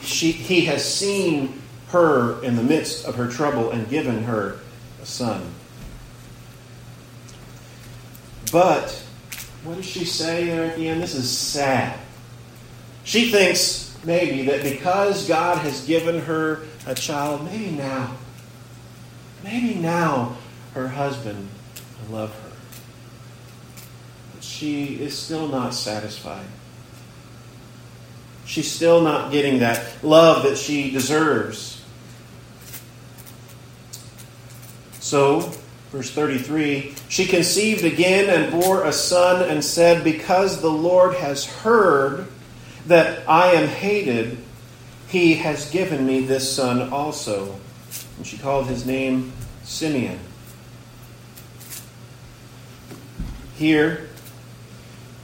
She, 0.02 0.32
he 0.32 0.66
has 0.66 0.84
seen 0.84 1.62
her 1.90 2.42
in 2.44 2.56
the 2.56 2.64
midst 2.64 3.06
of 3.06 3.16
her 3.16 3.28
trouble 3.28 3.72
and 3.72 3.90
given 3.90 4.24
her 4.24 4.60
a 5.02 5.06
son. 5.06 5.54
But 8.52 9.04
what 9.64 9.78
does 9.78 9.86
she 9.86 10.06
say 10.06 10.46
there 10.46 10.66
at 10.66 10.78
the 10.78 10.88
end? 10.88 11.02
This 11.02 11.16
is 11.16 11.30
sad. 11.30 12.00
She 13.04 13.32
thinks 13.32 13.98
maybe 14.04 14.44
that 14.46 14.64
because 14.64 15.28
God 15.28 15.58
has 15.60 15.86
given 15.86 16.22
her 16.22 16.62
a 16.86 16.96
child, 16.96 17.46
maybe 17.46 17.72
now, 17.72 18.16
maybe 19.44 19.76
now 19.76 20.38
her 20.74 20.88
husband 20.88 21.50
will 22.08 22.16
love 22.16 22.34
her. 22.34 22.52
But 24.34 24.44
she 24.44 24.96
is 24.96 25.18
still 25.18 25.48
not 25.48 25.74
satisfied. 25.74 26.46
She's 28.46 28.72
still 28.72 29.02
not 29.02 29.32
getting 29.32 29.60
that 29.60 30.04
love 30.04 30.44
that 30.44 30.58
she 30.58 30.90
deserves. 30.90 31.84
So, 35.00 35.52
verse 35.92 36.12
33 36.12 36.94
she 37.08 37.26
conceived 37.26 37.84
again 37.84 38.30
and 38.30 38.52
bore 38.52 38.86
a 38.86 38.94
son 38.94 39.48
and 39.50 39.64
said, 39.64 40.04
Because 40.04 40.62
the 40.62 40.70
Lord 40.70 41.16
has 41.16 41.46
heard 41.46 42.28
that 42.88 43.28
I 43.28 43.54
am 43.54 43.68
hated, 43.68 44.38
he 45.08 45.36
has 45.36 45.70
given 45.72 46.06
me 46.06 46.22
this 46.22 46.56
son 46.56 46.90
also. 46.94 47.60
And 48.18 48.28
she 48.28 48.38
called 48.38 48.68
his 48.68 48.86
name 48.86 49.34
Simeon. 49.64 50.20
Here, 53.56 54.08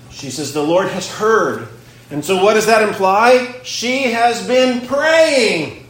she 0.10 0.30
says, 0.30 0.54
The 0.54 0.64
Lord 0.64 0.90
has 0.90 1.10
heard. 1.10 1.68
And 2.12 2.24
so, 2.24 2.44
what 2.44 2.54
does 2.54 2.68
that 2.68 2.88
imply? 2.88 3.60
She 3.64 4.12
has 4.12 4.46
been 4.46 4.86
praying. 4.88 5.88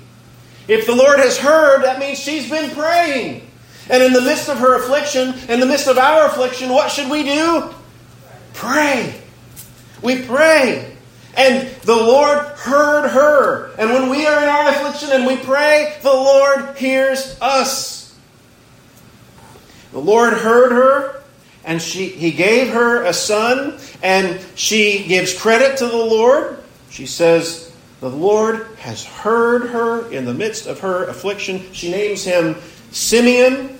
If 0.67 0.85
the 0.85 0.95
Lord 0.95 1.19
has 1.19 1.37
heard, 1.37 1.83
that 1.83 1.99
means 1.99 2.19
she's 2.19 2.49
been 2.49 2.71
praying. 2.71 3.44
And 3.89 4.01
in 4.01 4.13
the 4.13 4.21
midst 4.21 4.49
of 4.49 4.57
her 4.57 4.75
affliction, 4.75 5.35
in 5.49 5.59
the 5.59 5.65
midst 5.65 5.87
of 5.87 5.97
our 5.97 6.25
affliction, 6.25 6.69
what 6.69 6.91
should 6.91 7.09
we 7.09 7.23
do? 7.23 7.73
Pray. 8.53 9.21
We 10.01 10.23
pray. 10.23 10.95
And 11.37 11.67
the 11.81 11.95
Lord 11.95 12.39
heard 12.39 13.09
her. 13.09 13.71
And 13.77 13.91
when 13.91 14.09
we 14.09 14.25
are 14.25 14.41
in 14.41 14.49
our 14.49 14.69
affliction 14.69 15.09
and 15.11 15.27
we 15.27 15.37
pray, 15.37 15.97
the 16.01 16.13
Lord 16.13 16.77
hears 16.77 17.37
us. 17.41 17.95
The 19.91 20.01
Lord 20.01 20.33
heard 20.33 20.73
her, 20.73 21.23
and 21.63 21.81
she, 21.81 22.07
He 22.07 22.31
gave 22.31 22.73
her 22.73 23.03
a 23.05 23.13
son, 23.13 23.79
and 24.03 24.41
she 24.55 25.05
gives 25.07 25.33
credit 25.33 25.77
to 25.77 25.87
the 25.87 25.95
Lord. 25.95 26.61
She 26.89 27.05
says, 27.05 27.71
The 28.01 28.09
Lord 28.09 28.67
has 28.79 29.05
heard 29.05 29.69
her 29.69 30.11
in 30.11 30.25
the 30.25 30.33
midst 30.33 30.67
of 30.67 30.81
her 30.81 31.05
affliction. 31.05 31.71
She 31.71 31.91
names 31.91 32.25
him 32.25 32.57
Simeon. 32.91 33.74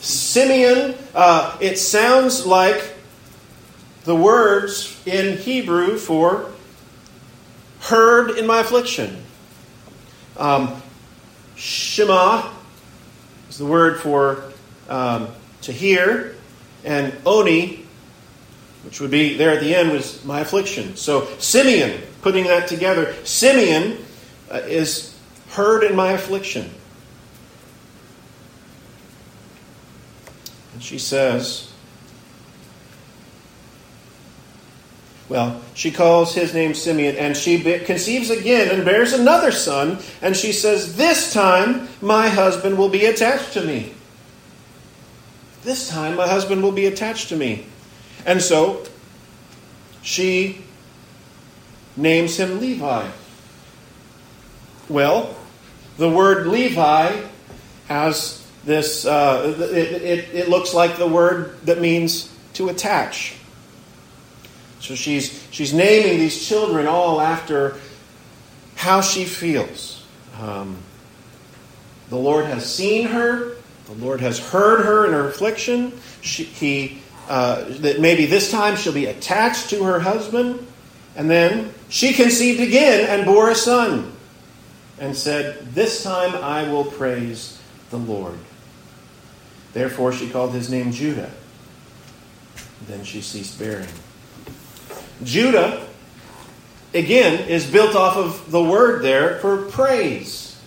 Simeon, 0.00 0.94
uh, 1.14 1.56
it 1.60 1.78
sounds 1.78 2.46
like 2.46 2.94
the 4.04 4.14
words 4.14 5.00
in 5.06 5.38
Hebrew 5.38 5.96
for 5.96 6.52
heard 7.80 8.30
in 8.38 8.46
my 8.46 8.60
affliction. 8.60 9.22
Um, 10.36 10.82
Shema 11.56 12.50
is 13.48 13.58
the 13.58 13.66
word 13.66 14.00
for 14.00 14.52
um, 14.88 15.28
to 15.62 15.72
hear, 15.72 16.36
and 16.84 17.12
Oni, 17.24 17.84
which 18.84 19.00
would 19.00 19.10
be 19.10 19.36
there 19.36 19.50
at 19.50 19.60
the 19.60 19.74
end, 19.74 19.90
was 19.90 20.24
my 20.24 20.40
affliction. 20.40 20.96
So 20.96 21.26
Simeon, 21.38 22.00
putting 22.22 22.44
that 22.44 22.68
together, 22.68 23.14
Simeon 23.24 23.98
uh, 24.50 24.58
is 24.58 25.16
heard 25.50 25.82
in 25.82 25.96
my 25.96 26.12
affliction. 26.12 26.70
And 30.76 30.84
she 30.84 30.98
says, 30.98 31.72
Well, 35.30 35.62
she 35.72 35.90
calls 35.90 36.34
his 36.34 36.52
name 36.52 36.74
Simeon, 36.74 37.16
and 37.16 37.34
she 37.34 37.62
conceives 37.80 38.28
again 38.28 38.68
and 38.68 38.84
bears 38.84 39.14
another 39.14 39.52
son, 39.52 40.00
and 40.20 40.36
she 40.36 40.52
says, 40.52 40.96
This 40.96 41.32
time 41.32 41.88
my 42.02 42.28
husband 42.28 42.76
will 42.76 42.90
be 42.90 43.06
attached 43.06 43.54
to 43.54 43.62
me. 43.64 43.94
this 45.64 45.88
time 45.88 46.14
my 46.16 46.28
husband 46.28 46.62
will 46.62 46.72
be 46.72 46.84
attached 46.84 47.30
to 47.30 47.36
me. 47.36 47.64
And 48.26 48.42
so 48.42 48.84
she 50.02 50.60
names 51.96 52.38
him 52.38 52.60
Levi. 52.60 53.08
Well, 54.90 55.34
the 55.96 56.10
word 56.10 56.46
Levi 56.46 57.22
has 57.88 58.45
this, 58.66 59.06
uh, 59.06 59.54
it, 59.58 60.02
it, 60.02 60.34
it 60.34 60.48
looks 60.48 60.74
like 60.74 60.96
the 60.96 61.06
word 61.06 61.58
that 61.64 61.80
means 61.80 62.36
to 62.54 62.68
attach. 62.68 63.36
So 64.80 64.94
she's, 64.94 65.46
she's 65.50 65.72
naming 65.72 66.18
these 66.18 66.46
children 66.46 66.86
all 66.86 67.20
after 67.20 67.76
how 68.74 69.00
she 69.00 69.24
feels. 69.24 70.04
Um, 70.40 70.78
the 72.10 72.16
Lord 72.16 72.46
has 72.46 72.72
seen 72.72 73.06
her, 73.06 73.56
the 73.86 73.92
Lord 73.92 74.20
has 74.20 74.38
heard 74.38 74.84
her 74.84 75.06
in 75.06 75.12
her 75.12 75.28
affliction. 75.28 75.92
She, 76.20 76.42
he, 76.44 76.98
uh, 77.28 77.64
that 77.68 78.00
maybe 78.00 78.26
this 78.26 78.50
time 78.50 78.76
she'll 78.76 78.92
be 78.92 79.06
attached 79.06 79.70
to 79.70 79.84
her 79.84 80.00
husband. 80.00 80.66
And 81.14 81.30
then 81.30 81.72
she 81.88 82.12
conceived 82.12 82.60
again 82.60 83.08
and 83.08 83.24
bore 83.24 83.50
a 83.50 83.54
son 83.54 84.12
and 84.98 85.16
said, 85.16 85.74
This 85.74 86.02
time 86.02 86.34
I 86.34 86.68
will 86.68 86.84
praise 86.84 87.60
the 87.90 87.98
Lord. 87.98 88.38
Therefore 89.76 90.10
she 90.10 90.30
called 90.30 90.54
his 90.54 90.70
name 90.70 90.90
Judah. 90.90 91.30
Then 92.88 93.04
she 93.04 93.20
ceased 93.20 93.58
bearing. 93.58 93.86
Judah, 95.22 95.86
again, 96.94 97.46
is 97.46 97.70
built 97.70 97.94
off 97.94 98.16
of 98.16 98.50
the 98.50 98.64
word 98.64 99.02
there 99.02 99.38
for 99.40 99.66
praise. 99.66 100.58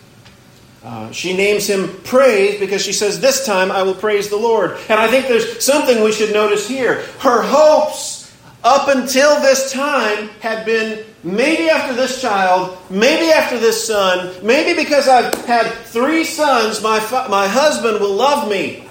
Uh, 0.84 1.10
she 1.10 1.36
names 1.36 1.68
him 1.68 1.88
praise 2.04 2.60
because 2.60 2.84
she 2.84 2.94
says, 2.94 3.20
This 3.20 3.48
time 3.48 3.72
I 3.72 3.82
will 3.82 3.96
praise 3.96 4.30
the 4.30 4.38
Lord. 4.38 4.78
And 4.90 5.00
I 5.00 5.08
think 5.08 5.28
there's 5.28 5.66
something 5.66 6.04
we 6.04 6.12
should 6.12 6.32
notice 6.32 6.68
here. 6.68 7.02
Her 7.18 7.42
hopes 7.42 8.32
up 8.64 8.96
until 8.96 9.42
this 9.42 9.72
time 9.72 10.28
had 10.40 10.68
been 10.68 11.04
maybe 11.24 11.68
after 11.68 11.96
this 11.96 12.22
child, 12.22 12.78
maybe 12.92 13.32
after 13.32 13.58
this 13.58 13.88
son, 13.88 14.36
maybe 14.46 14.80
because 14.80 15.08
I've 15.08 15.34
had 15.46 15.66
three 15.86 16.24
sons, 16.24 16.84
my, 16.84 17.00
my 17.28 17.48
husband 17.48 18.00
will 18.00 18.14
love 18.14 18.48
me. 18.48 18.86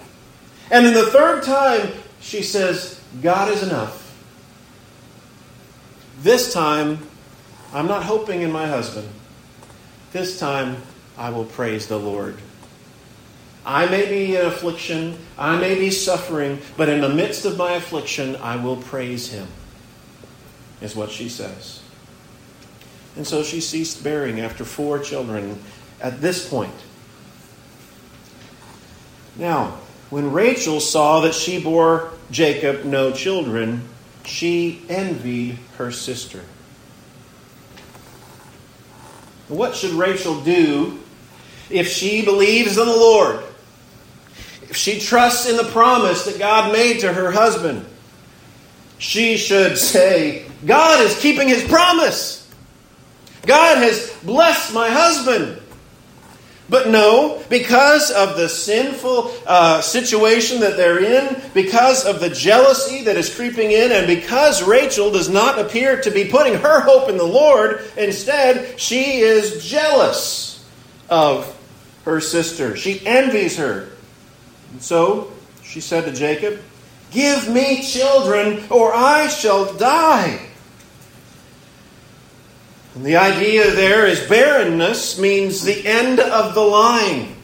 And 0.70 0.87
in 0.87 0.94
the 0.94 1.06
third 1.06 1.42
time, 1.42 1.92
she 2.20 2.42
says, 2.42 3.00
God 3.22 3.50
is 3.50 3.62
enough. 3.62 4.04
This 6.20 6.52
time, 6.52 6.98
I'm 7.72 7.87
not 7.87 8.02
hoping 8.02 8.42
in 8.42 8.50
my 8.50 8.66
husband. 8.66 9.08
This 10.12 10.38
time, 10.38 10.76
I 11.16 11.30
will 11.30 11.44
praise 11.44 11.87
the 11.87 11.98
Lord. 11.98 12.38
I 13.64 13.87
may 13.87 14.08
be 14.08 14.34
in 14.34 14.46
affliction, 14.46 15.18
I 15.37 15.58
may 15.58 15.75
be 15.75 15.90
suffering, 15.90 16.60
but 16.76 16.88
in 16.88 17.02
the 17.02 17.08
midst 17.08 17.44
of 17.44 17.58
my 17.58 17.72
affliction, 17.72 18.37
I 18.37 18.56
will 18.56 18.76
praise 18.76 19.30
him, 19.30 19.46
is 20.80 20.96
what 20.96 21.10
she 21.10 21.28
says. 21.28 21.82
And 23.16 23.26
so 23.26 23.42
she 23.42 23.60
ceased 23.60 24.02
bearing 24.02 24.40
after 24.40 24.64
four 24.64 24.98
children 25.00 25.60
at 26.00 26.20
this 26.20 26.48
point. 26.48 26.72
Now, 29.37 29.78
when 30.10 30.32
Rachel 30.32 30.80
saw 30.80 31.20
that 31.20 31.34
she 31.34 31.60
bore 31.60 32.12
Jacob 32.30 32.84
no 32.84 33.12
children, 33.12 33.88
she 34.24 34.82
envied 34.88 35.58
her 35.76 35.90
sister. 35.90 36.42
What 39.48 39.74
should 39.74 39.92
Rachel 39.92 40.40
do 40.42 40.98
if 41.70 41.88
she 41.88 42.24
believes 42.24 42.76
in 42.76 42.86
the 42.86 42.96
Lord? 42.96 43.42
If 44.62 44.76
she 44.76 45.00
trusts 45.00 45.48
in 45.48 45.56
the 45.56 45.64
promise 45.64 46.24
that 46.26 46.38
God 46.38 46.72
made 46.72 47.00
to 47.00 47.12
her 47.12 47.30
husband? 47.30 47.86
She 48.98 49.36
should 49.36 49.78
say, 49.78 50.44
God 50.66 51.00
is 51.00 51.18
keeping 51.21 51.49
his 51.49 51.64
promise. 51.64 52.50
God 53.47 53.78
has 53.78 54.12
blessed 54.23 54.75
my 54.75 54.90
husband. 54.90 55.57
But 56.71 56.89
no, 56.89 57.43
because 57.49 58.11
of 58.11 58.37
the 58.37 58.49
sinful 58.49 59.33
uh, 59.47 59.81
situation 59.81 60.61
that 60.61 60.76
they're 60.76 61.02
in, 61.02 61.41
because 61.54 62.04
of 62.04 62.21
the 62.21 62.28
jealousy 62.28 63.02
that 63.04 63.17
is 63.17 63.35
creeping 63.35 63.71
in, 63.71 63.91
and 63.91 64.07
because 64.07 64.63
Rachel 64.63 65.11
does 65.11 65.31
not 65.31 65.59
appear 65.59 66.00
to 66.02 66.11
be 66.11 66.26
putting 66.26 66.54
her 66.54 66.81
hope 66.81 67.09
in 67.09 67.17
the 67.17 67.25
Lord, 67.25 67.83
instead, 67.97 68.78
she 68.78 69.21
is 69.21 69.65
jealous 69.67 70.67
of 71.09 71.57
her 72.04 72.21
sister. 72.21 72.76
She 72.76 73.04
envies 73.07 73.57
her. 73.57 73.89
And 74.73 74.83
so 74.83 75.33
she 75.63 75.81
said 75.81 76.04
to 76.04 76.13
Jacob, 76.13 76.61
Give 77.11 77.49
me 77.49 77.83
children, 77.83 78.65
or 78.69 78.93
I 78.95 79.28
shall 79.28 79.73
die. 79.75 80.48
And 82.94 83.04
the 83.04 83.16
idea 83.16 83.70
there 83.70 84.06
is 84.06 84.26
barrenness 84.28 85.18
means 85.18 85.62
the 85.62 85.86
end 85.86 86.20
of 86.20 86.54
the 86.54 86.60
line. 86.60 87.36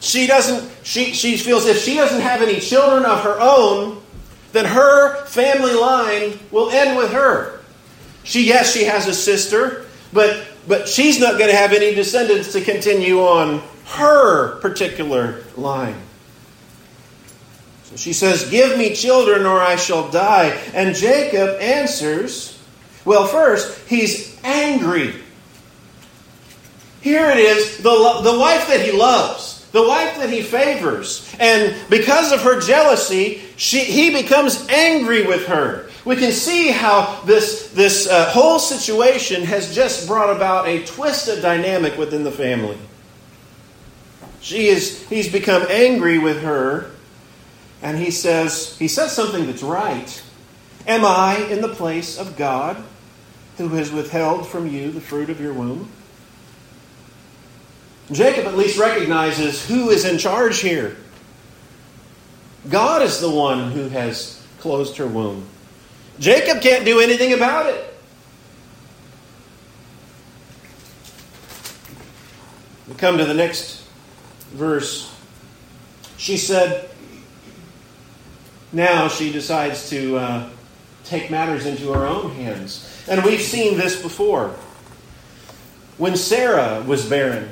She 0.00 0.26
doesn't 0.26 0.70
she, 0.82 1.14
she 1.14 1.36
feels 1.36 1.66
if 1.66 1.78
she 1.78 1.94
doesn't 1.94 2.20
have 2.20 2.42
any 2.42 2.60
children 2.60 3.04
of 3.04 3.22
her 3.22 3.38
own, 3.40 4.02
then 4.52 4.66
her 4.66 5.24
family 5.24 5.72
line 5.72 6.38
will 6.50 6.70
end 6.70 6.96
with 6.96 7.12
her. 7.12 7.60
She 8.22 8.46
yes, 8.46 8.72
she 8.72 8.84
has 8.84 9.06
a 9.06 9.14
sister, 9.14 9.86
but 10.12 10.46
but 10.66 10.88
she's 10.88 11.18
not 11.18 11.38
going 11.38 11.50
to 11.50 11.56
have 11.56 11.72
any 11.72 11.94
descendants 11.94 12.52
to 12.52 12.60
continue 12.60 13.20
on 13.20 13.62
her 13.86 14.58
particular 14.60 15.42
line. 15.56 16.00
So 17.84 17.96
she 17.96 18.12
says, 18.12 18.50
Give 18.50 18.76
me 18.76 18.94
children 18.94 19.46
or 19.46 19.60
I 19.60 19.76
shall 19.76 20.10
die. 20.10 20.48
And 20.74 20.94
Jacob 20.94 21.60
answers, 21.60 22.60
Well, 23.04 23.26
first, 23.26 23.86
he's 23.88 24.33
angry. 24.64 25.14
Here 27.00 27.28
it 27.30 27.38
is 27.38 27.78
the, 27.78 28.20
the 28.22 28.38
wife 28.38 28.68
that 28.68 28.80
he 28.80 28.90
loves, 28.90 29.66
the 29.72 29.86
wife 29.86 30.16
that 30.16 30.30
he 30.30 30.42
favors. 30.42 31.34
And 31.38 31.76
because 31.90 32.32
of 32.32 32.40
her 32.42 32.60
jealousy, 32.60 33.42
she, 33.56 33.80
he 33.80 34.10
becomes 34.10 34.66
angry 34.68 35.26
with 35.26 35.46
her. 35.46 35.90
We 36.04 36.16
can 36.16 36.32
see 36.32 36.68
how 36.68 37.22
this, 37.24 37.70
this 37.72 38.08
uh, 38.08 38.30
whole 38.30 38.58
situation 38.58 39.42
has 39.44 39.74
just 39.74 40.06
brought 40.06 40.34
about 40.34 40.66
a 40.66 40.84
twisted 40.84 41.42
dynamic 41.42 41.98
within 41.98 42.24
the 42.24 42.32
family. 42.32 42.78
She 44.40 44.68
is, 44.68 45.06
he's 45.08 45.32
become 45.32 45.66
angry 45.70 46.18
with 46.18 46.42
her, 46.42 46.90
and 47.82 47.98
he 47.98 48.10
says, 48.10 48.78
he 48.78 48.88
says 48.88 49.12
something 49.12 49.46
that's 49.46 49.62
right. 49.62 50.22
Am 50.86 51.04
I 51.04 51.38
in 51.50 51.62
the 51.62 51.68
place 51.68 52.18
of 52.18 52.36
God? 52.36 52.82
Who 53.56 53.68
has 53.68 53.90
withheld 53.90 54.46
from 54.46 54.66
you 54.66 54.90
the 54.90 55.00
fruit 55.00 55.30
of 55.30 55.40
your 55.40 55.52
womb? 55.52 55.88
Jacob 58.12 58.46
at 58.46 58.56
least 58.56 58.78
recognizes 58.78 59.66
who 59.66 59.90
is 59.90 60.04
in 60.04 60.18
charge 60.18 60.60
here. 60.60 60.96
God 62.68 63.02
is 63.02 63.20
the 63.20 63.30
one 63.30 63.70
who 63.70 63.88
has 63.88 64.42
closed 64.58 64.96
her 64.96 65.06
womb. 65.06 65.46
Jacob 66.18 66.62
can't 66.62 66.84
do 66.84 67.00
anything 67.00 67.32
about 67.32 67.66
it. 67.66 67.94
We 72.88 72.94
come 72.94 73.18
to 73.18 73.24
the 73.24 73.34
next 73.34 73.86
verse. 74.52 75.14
She 76.16 76.36
said, 76.36 76.88
now 78.72 79.08
she 79.08 79.32
decides 79.32 79.88
to 79.90 80.16
uh, 80.16 80.50
take 81.04 81.30
matters 81.30 81.66
into 81.66 81.92
her 81.92 82.06
own 82.06 82.30
hands. 82.32 82.93
And 83.06 83.24
we've 83.24 83.40
seen 83.42 83.76
this 83.76 84.00
before. 84.00 84.54
When 85.98 86.16
Sarah 86.16 86.82
was 86.86 87.06
barren, 87.06 87.48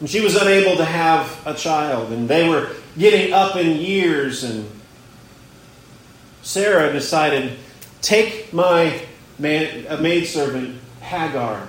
and 0.00 0.10
she 0.10 0.20
was 0.20 0.34
unable 0.34 0.76
to 0.76 0.84
have 0.84 1.40
a 1.46 1.54
child, 1.54 2.12
and 2.12 2.28
they 2.28 2.48
were 2.48 2.70
getting 2.98 3.32
up 3.32 3.56
in 3.56 3.76
years, 3.76 4.42
and 4.42 4.68
Sarah 6.42 6.92
decided, 6.92 7.56
take 8.00 8.52
my 8.52 9.00
man, 9.38 9.86
a 9.88 9.98
maidservant, 9.98 10.80
Hagar. 11.00 11.68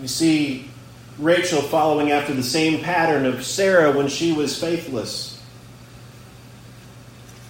We 0.00 0.06
see 0.06 0.70
Rachel 1.18 1.62
following 1.62 2.10
after 2.10 2.32
the 2.32 2.42
same 2.42 2.82
pattern 2.82 3.26
of 3.26 3.44
Sarah 3.44 3.92
when 3.92 4.08
she 4.08 4.32
was 4.32 4.58
faithless. 4.58 5.35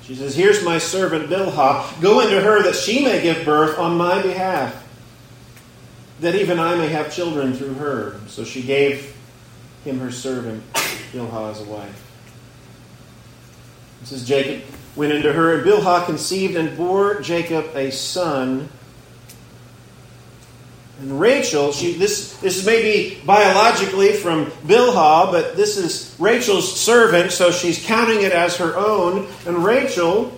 She 0.07 0.14
says, 0.14 0.37
Here's 0.37 0.62
my 0.64 0.79
servant 0.79 1.29
Bilhah. 1.29 2.01
Go 2.01 2.21
into 2.21 2.40
her 2.40 2.62
that 2.62 2.77
she 2.77 3.05
may 3.05 3.21
give 3.23 3.45
birth 3.45 3.77
on 3.77 3.97
my 3.97 4.23
behalf, 4.23 4.87
that 6.21 6.37
even 6.37 6.61
I 6.61 6.77
may 6.77 6.88
have 6.88 7.12
children 7.12 7.55
through 7.55 7.75
her. 7.75 8.21
So 8.29 8.45
she 8.45 8.62
gave 8.62 9.16
him 9.85 9.99
her 9.99 10.12
servant 10.12 10.62
Bilhah 11.12 11.51
as 11.51 11.61
a 11.61 11.64
wife. 11.64 12.03
This 14.01 14.12
is 14.12 14.25
Jacob 14.25 14.62
went 14.95 15.12
into 15.12 15.33
her, 15.33 15.57
and 15.57 15.66
Bilhah 15.66 16.07
conceived 16.07 16.55
and 16.55 16.77
bore 16.77 17.21
Jacob 17.21 17.75
a 17.75 17.90
son. 17.90 18.69
And 20.98 21.20
Rachel, 21.20 21.72
she 21.72 21.92
this 21.92 22.38
this 22.38 22.59
is 22.59 22.66
maybe 22.66 23.20
biologically 23.26 24.14
from 24.14 24.46
Bilhah, 24.66 25.30
but 25.30 25.56
this 25.56 25.76
is 25.76 26.16
Rachel's 26.18 26.78
servant, 26.78 27.32
so 27.32 27.50
she's 27.50 27.85
counting 27.85 28.22
it 28.22 28.32
as 28.32 28.56
her 28.56 28.76
own. 28.76 29.28
And 29.46 29.62
Rachel 29.62 30.32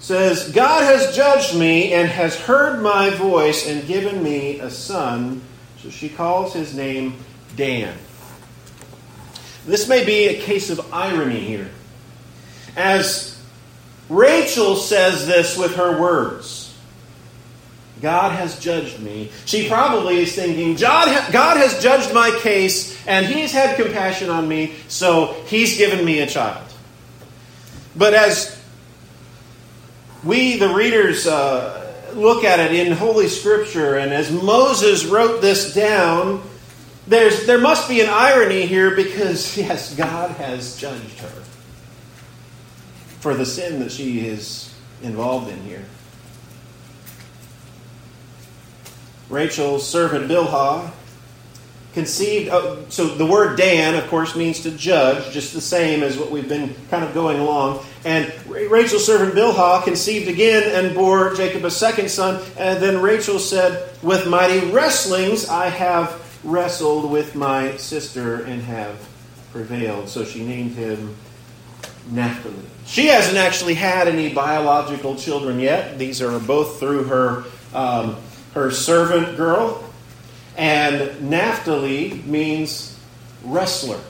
says, 0.00 0.50
God 0.50 0.82
has 0.82 1.14
judged 1.14 1.56
me 1.56 1.92
and 1.92 2.08
has 2.08 2.36
heard 2.36 2.82
my 2.82 3.10
voice 3.10 3.68
and 3.68 3.86
given 3.86 4.22
me 4.22 4.58
a 4.58 4.68
son. 4.68 5.40
So 5.78 5.90
she 5.90 6.08
calls 6.08 6.52
his 6.52 6.74
name 6.74 7.14
Dan. 7.56 7.96
This 9.64 9.88
may 9.88 10.04
be 10.04 10.26
a 10.26 10.40
case 10.40 10.70
of 10.70 10.92
irony 10.92 11.40
here. 11.40 11.70
As 12.76 13.40
Rachel 14.08 14.74
says 14.74 15.26
this 15.26 15.56
with 15.56 15.76
her 15.76 16.00
words, 16.00 16.61
God 18.02 18.32
has 18.32 18.58
judged 18.58 18.98
me. 18.98 19.30
She 19.46 19.68
probably 19.68 20.18
is 20.18 20.34
thinking, 20.34 20.74
God, 20.74 21.32
God 21.32 21.56
has 21.56 21.80
judged 21.80 22.12
my 22.12 22.36
case 22.42 22.98
and 23.06 23.24
He's 23.24 23.52
had 23.52 23.76
compassion 23.76 24.28
on 24.28 24.48
me, 24.48 24.74
so 24.88 25.34
He's 25.46 25.78
given 25.78 26.04
me 26.04 26.18
a 26.18 26.26
child. 26.26 26.66
But 27.94 28.12
as 28.12 28.60
we, 30.24 30.56
the 30.56 30.74
readers, 30.74 31.28
uh, 31.28 32.10
look 32.14 32.42
at 32.42 32.58
it 32.58 32.74
in 32.74 32.92
Holy 32.92 33.28
Scripture, 33.28 33.96
and 33.96 34.12
as 34.12 34.32
Moses 34.32 35.04
wrote 35.04 35.40
this 35.40 35.72
down, 35.72 36.42
there's, 37.06 37.46
there 37.46 37.60
must 37.60 37.88
be 37.88 38.00
an 38.00 38.08
irony 38.08 38.66
here 38.66 38.94
because, 38.96 39.56
yes, 39.56 39.94
God 39.94 40.32
has 40.32 40.76
judged 40.76 41.20
her 41.20 41.42
for 43.20 43.34
the 43.34 43.46
sin 43.46 43.78
that 43.78 43.92
she 43.92 44.26
is 44.26 44.74
involved 45.02 45.48
in 45.48 45.60
here. 45.62 45.84
Rachel's 49.28 49.88
servant 49.88 50.28
Bilhah 50.28 50.90
conceived. 51.92 52.48
Uh, 52.48 52.88
so 52.88 53.06
the 53.06 53.26
word 53.26 53.56
Dan, 53.56 53.94
of 53.94 54.08
course, 54.08 54.34
means 54.34 54.60
to 54.60 54.70
judge, 54.70 55.32
just 55.32 55.54
the 55.54 55.60
same 55.60 56.02
as 56.02 56.16
what 56.16 56.30
we've 56.30 56.48
been 56.48 56.74
kind 56.90 57.04
of 57.04 57.14
going 57.14 57.38
along. 57.38 57.84
And 58.04 58.32
Rachel's 58.46 59.06
servant 59.06 59.34
Bilhah 59.34 59.84
conceived 59.84 60.28
again 60.28 60.84
and 60.84 60.94
bore 60.94 61.34
Jacob 61.34 61.64
a 61.64 61.70
second 61.70 62.10
son. 62.10 62.42
And 62.58 62.82
then 62.82 63.00
Rachel 63.00 63.38
said, 63.38 63.90
With 64.02 64.26
mighty 64.26 64.70
wrestlings 64.70 65.48
I 65.48 65.68
have 65.68 66.20
wrestled 66.44 67.10
with 67.10 67.34
my 67.34 67.76
sister 67.76 68.42
and 68.42 68.62
have 68.62 69.08
prevailed. 69.52 70.08
So 70.08 70.24
she 70.24 70.44
named 70.44 70.72
him 70.72 71.14
Naphtali. 72.10 72.56
She 72.84 73.06
hasn't 73.06 73.36
actually 73.36 73.74
had 73.74 74.08
any 74.08 74.32
biological 74.34 75.16
children 75.16 75.60
yet. 75.60 75.98
These 75.98 76.20
are 76.20 76.38
both 76.40 76.80
through 76.80 77.04
her 77.04 77.44
um, 77.72 78.16
her 78.54 78.70
servant 78.70 79.36
girl. 79.36 79.84
And 80.56 81.30
Naphtali 81.30 82.22
means 82.26 82.98
wrestler. 83.44 84.00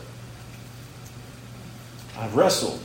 I've 2.19 2.35
wrestled. 2.37 2.83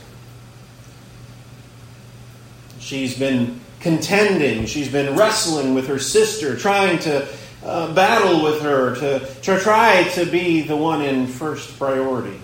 She's 2.78 3.18
been 3.18 3.60
contending, 3.80 4.66
she's 4.66 4.90
been 4.90 5.16
wrestling 5.16 5.74
with 5.74 5.86
her 5.86 5.98
sister, 5.98 6.56
trying 6.56 6.98
to 7.00 7.28
uh, 7.64 7.92
battle 7.94 8.42
with 8.42 8.60
her, 8.62 8.94
to, 8.96 9.20
to 9.42 9.60
try 9.60 10.04
to 10.14 10.24
be 10.24 10.62
the 10.62 10.76
one 10.76 11.02
in 11.02 11.26
first 11.26 11.78
priority. 11.78 12.40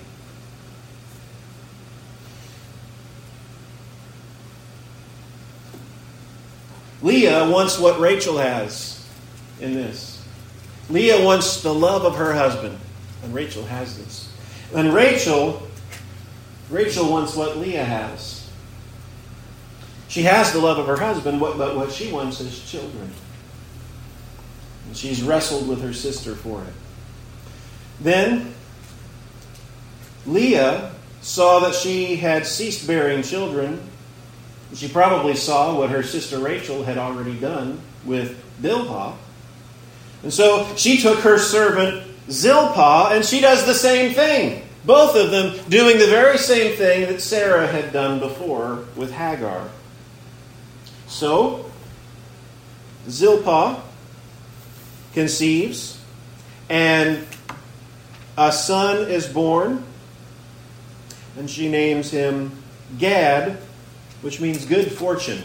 Leah 7.02 7.50
wants 7.50 7.78
what 7.78 7.98
Rachel 8.00 8.38
has 8.38 8.93
in 9.64 9.74
this. 9.74 10.24
Leah 10.90 11.24
wants 11.24 11.62
the 11.62 11.74
love 11.74 12.04
of 12.04 12.16
her 12.16 12.32
husband, 12.34 12.78
and 13.22 13.34
Rachel 13.34 13.64
has 13.64 13.96
this. 13.96 14.32
And 14.74 14.92
Rachel, 14.92 15.66
Rachel 16.70 17.10
wants 17.10 17.34
what 17.34 17.56
Leah 17.56 17.84
has. 17.84 18.48
She 20.08 20.22
has 20.22 20.52
the 20.52 20.60
love 20.60 20.78
of 20.78 20.86
her 20.86 20.96
husband, 20.96 21.40
but 21.40 21.74
what 21.74 21.90
she 21.90 22.12
wants 22.12 22.40
is 22.40 22.70
children. 22.70 23.10
And 24.86 24.96
she's 24.96 25.22
wrestled 25.22 25.66
with 25.68 25.80
her 25.80 25.92
sister 25.92 26.34
for 26.34 26.62
it. 26.62 26.72
Then 28.00 28.54
Leah 30.26 30.92
saw 31.22 31.60
that 31.60 31.74
she 31.74 32.16
had 32.16 32.46
ceased 32.46 32.86
bearing 32.86 33.22
children. 33.22 33.80
She 34.74 34.88
probably 34.88 35.34
saw 35.34 35.76
what 35.76 35.90
her 35.90 36.02
sister 36.02 36.38
Rachel 36.38 36.84
had 36.84 36.98
already 36.98 37.34
done 37.34 37.80
with 38.04 38.40
Bilhah. 38.60 39.16
And 40.24 40.32
so 40.32 40.74
she 40.74 40.96
took 41.00 41.20
her 41.20 41.38
servant 41.38 42.02
Zilpah, 42.30 43.10
and 43.12 43.24
she 43.24 43.40
does 43.40 43.66
the 43.66 43.74
same 43.74 44.14
thing. 44.14 44.62
Both 44.86 45.16
of 45.16 45.30
them 45.30 45.58
doing 45.68 45.98
the 45.98 46.06
very 46.06 46.38
same 46.38 46.76
thing 46.76 47.02
that 47.08 47.20
Sarah 47.20 47.66
had 47.66 47.92
done 47.92 48.18
before 48.18 48.84
with 48.96 49.12
Hagar. 49.12 49.68
So, 51.06 51.70
Zilpah 53.08 53.82
conceives, 55.12 56.00
and 56.70 57.26
a 58.38 58.50
son 58.50 59.10
is 59.10 59.28
born, 59.28 59.84
and 61.36 61.48
she 61.48 61.68
names 61.68 62.10
him 62.10 62.62
Gad, 62.98 63.58
which 64.22 64.40
means 64.40 64.64
good 64.64 64.90
fortune. 64.90 65.42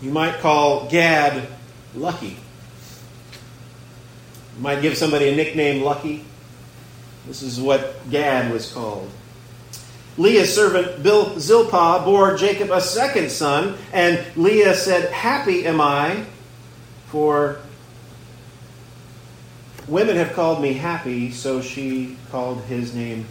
You 0.00 0.10
might 0.10 0.38
call 0.40 0.88
Gad 0.88 1.46
lucky. 1.94 2.38
You 4.56 4.62
might 4.62 4.80
give 4.80 4.96
somebody 4.96 5.28
a 5.28 5.36
nickname 5.36 5.82
Lucky. 5.82 6.24
This 7.26 7.42
is 7.42 7.60
what 7.60 8.10
Gad 8.10 8.52
was 8.52 8.72
called. 8.72 9.10
Leah's 10.16 10.54
servant 10.54 11.02
Bill, 11.02 11.38
Zilpah 11.38 12.02
bore 12.04 12.36
Jacob 12.36 12.70
a 12.70 12.80
second 12.80 13.30
son, 13.30 13.76
and 13.92 14.24
Leah 14.34 14.74
said, 14.74 15.12
Happy 15.12 15.66
am 15.66 15.80
I, 15.80 16.24
for 17.08 17.58
women 19.86 20.16
have 20.16 20.32
called 20.32 20.62
me 20.62 20.72
happy, 20.72 21.30
so 21.32 21.60
she 21.60 22.16
called 22.30 22.62
his 22.62 22.94
name 22.94 23.26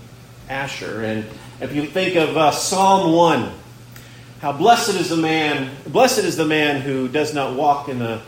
Asher. 0.48 1.04
And 1.04 1.26
if 1.60 1.74
you 1.74 1.88
think 1.88 2.16
of 2.16 2.38
uh, 2.38 2.52
Psalm 2.52 3.14
1, 3.14 3.52
how 4.42 4.52
blessed 4.52 4.96
is 4.96 5.10
the 5.10 5.18
man, 5.18 5.76
blessed 5.88 6.20
is 6.20 6.38
the 6.38 6.46
man 6.46 6.82
who 6.82 7.08
does 7.08 7.34
not 7.34 7.56
walk 7.56 7.90
in 7.90 7.98
the 7.98 8.22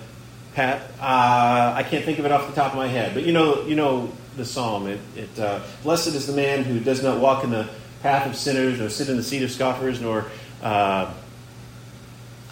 Pat? 0.58 0.82
Uh, 1.00 1.74
I 1.76 1.86
can't 1.88 2.04
think 2.04 2.18
of 2.18 2.26
it 2.26 2.32
off 2.32 2.50
the 2.50 2.56
top 2.60 2.72
of 2.72 2.78
my 2.78 2.88
head, 2.88 3.14
but 3.14 3.24
you 3.24 3.32
know, 3.32 3.62
you 3.68 3.76
know 3.76 4.12
the 4.38 4.44
psalm. 4.44 4.88
It, 4.88 5.00
it 5.16 5.40
uh, 5.40 5.62
blessed 5.84 6.08
is 6.08 6.26
the 6.26 6.34
man 6.34 6.64
who 6.64 6.80
does 6.80 7.04
not 7.04 7.20
walk 7.20 7.44
in 7.44 7.52
the 7.52 7.70
path 8.02 8.26
of 8.26 8.36
sinners, 8.36 8.80
nor 8.80 8.90
sit 8.90 9.08
in 9.08 9.18
the 9.18 9.24
seat 9.24 9.44
of 9.44 9.52
scoffers, 9.52 10.02
nor 10.02 10.26
uh, 10.64 11.14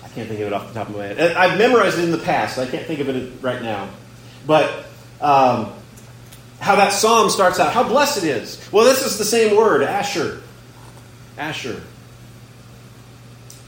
I 0.03 0.07
can't 0.09 0.29
think 0.29 0.39
of 0.39 0.41
it 0.41 0.53
off 0.53 0.67
the 0.67 0.75
top 0.75 0.89
of 0.89 0.95
my 0.95 1.07
head. 1.07 1.35
I've 1.35 1.57
memorized 1.57 1.97
it 1.97 2.03
in 2.03 2.11
the 2.11 2.19
past. 2.19 2.59
I 2.59 2.67
can't 2.67 2.85
think 2.85 2.99
of 2.99 3.09
it 3.09 3.41
right 3.41 3.63
now, 3.63 3.89
but 4.45 4.85
um, 5.19 5.73
how 6.59 6.75
that 6.75 6.93
psalm 6.93 7.31
starts 7.31 7.59
out. 7.59 7.73
How 7.73 7.81
blessed 7.81 8.23
it 8.23 8.25
is. 8.25 8.69
Well, 8.71 8.85
this 8.85 9.03
is 9.03 9.17
the 9.17 9.25
same 9.25 9.57
word, 9.57 9.81
Asher. 9.81 10.43
Asher. 11.39 11.81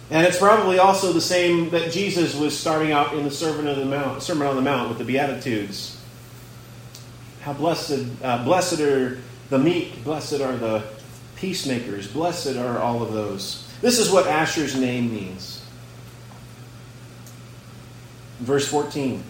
And 0.09 0.25
it's 0.25 0.37
probably 0.37 0.79
also 0.79 1.11
the 1.11 1.21
same 1.21 1.69
that 1.71 1.91
Jesus 1.91 2.33
was 2.33 2.57
starting 2.57 2.91
out 2.91 3.13
in 3.13 3.25
the 3.25 3.31
Sermon, 3.31 3.67
of 3.67 3.77
the 3.77 3.85
Mount, 3.85 4.23
Sermon 4.23 4.47
on 4.47 4.55
the 4.55 4.61
Mount 4.61 4.89
with 4.89 4.97
the 4.97 5.03
Beatitudes. 5.03 6.01
How 7.41 7.53
blessed, 7.53 8.05
uh, 8.23 8.43
blessed 8.45 8.79
are 8.79 9.17
the 9.49 9.59
meek, 9.59 10.03
blessed 10.03 10.39
are 10.41 10.55
the 10.55 10.83
peacemakers, 11.35 12.07
blessed 12.07 12.55
are 12.55 12.79
all 12.79 13.03
of 13.03 13.11
those. 13.11 13.69
This 13.81 13.99
is 13.99 14.09
what 14.09 14.27
Asher's 14.27 14.79
name 14.79 15.11
means. 15.11 15.63
Verse 18.39 18.67
14. 18.67 19.23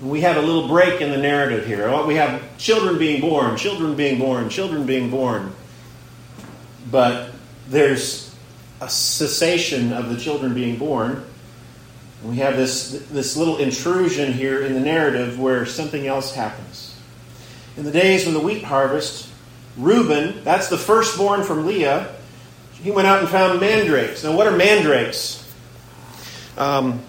We 0.00 0.22
have 0.22 0.38
a 0.38 0.42
little 0.42 0.68
break 0.68 1.02
in 1.02 1.10
the 1.10 1.18
narrative 1.18 1.66
here. 1.66 2.04
We 2.06 2.14
have 2.14 2.56
children 2.56 2.98
being 2.98 3.20
born, 3.20 3.58
children 3.58 3.94
being 3.94 4.18
born, 4.18 4.48
children 4.48 4.86
being 4.86 5.10
born. 5.10 5.52
But 6.90 7.32
there's 7.68 8.29
a 8.80 8.88
cessation 8.88 9.92
of 9.92 10.08
the 10.08 10.16
children 10.16 10.54
being 10.54 10.76
born. 10.76 11.24
We 12.24 12.36
have 12.36 12.56
this, 12.56 13.06
this 13.10 13.36
little 13.36 13.58
intrusion 13.58 14.32
here 14.32 14.64
in 14.64 14.74
the 14.74 14.80
narrative 14.80 15.38
where 15.38 15.64
something 15.64 16.06
else 16.06 16.34
happens. 16.34 16.98
In 17.76 17.84
the 17.84 17.90
days 17.90 18.24
when 18.24 18.34
the 18.34 18.40
wheat 18.40 18.64
harvest, 18.64 19.28
Reuben, 19.76 20.42
that's 20.44 20.68
the 20.68 20.76
firstborn 20.76 21.44
from 21.44 21.66
Leah, 21.66 22.14
he 22.82 22.90
went 22.90 23.06
out 23.06 23.20
and 23.20 23.28
found 23.28 23.60
mandrakes. 23.60 24.24
Now, 24.24 24.36
what 24.36 24.46
are 24.46 24.56
mandrakes? 24.56 25.40
Um, 26.58 27.00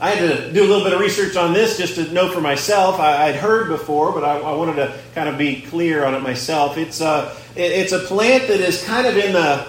I 0.00 0.10
had 0.10 0.18
to 0.28 0.52
do 0.52 0.62
a 0.62 0.68
little 0.68 0.84
bit 0.84 0.92
of 0.92 1.00
research 1.00 1.36
on 1.36 1.52
this 1.52 1.76
just 1.76 1.96
to 1.96 2.12
know 2.12 2.30
for 2.30 2.40
myself. 2.40 3.00
I, 3.00 3.30
would 3.30 3.40
heard 3.40 3.68
before, 3.68 4.12
but 4.12 4.22
I, 4.22 4.38
I, 4.38 4.54
wanted 4.54 4.76
to 4.76 4.96
kind 5.14 5.28
of 5.28 5.36
be 5.36 5.62
clear 5.62 6.04
on 6.04 6.14
it 6.14 6.20
myself. 6.20 6.78
It's 6.78 7.00
a, 7.00 7.36
it's 7.56 7.90
a 7.90 7.98
plant 7.98 8.46
that 8.46 8.60
is 8.60 8.84
kind 8.84 9.06
of 9.06 9.16
in 9.16 9.32
the 9.32 9.66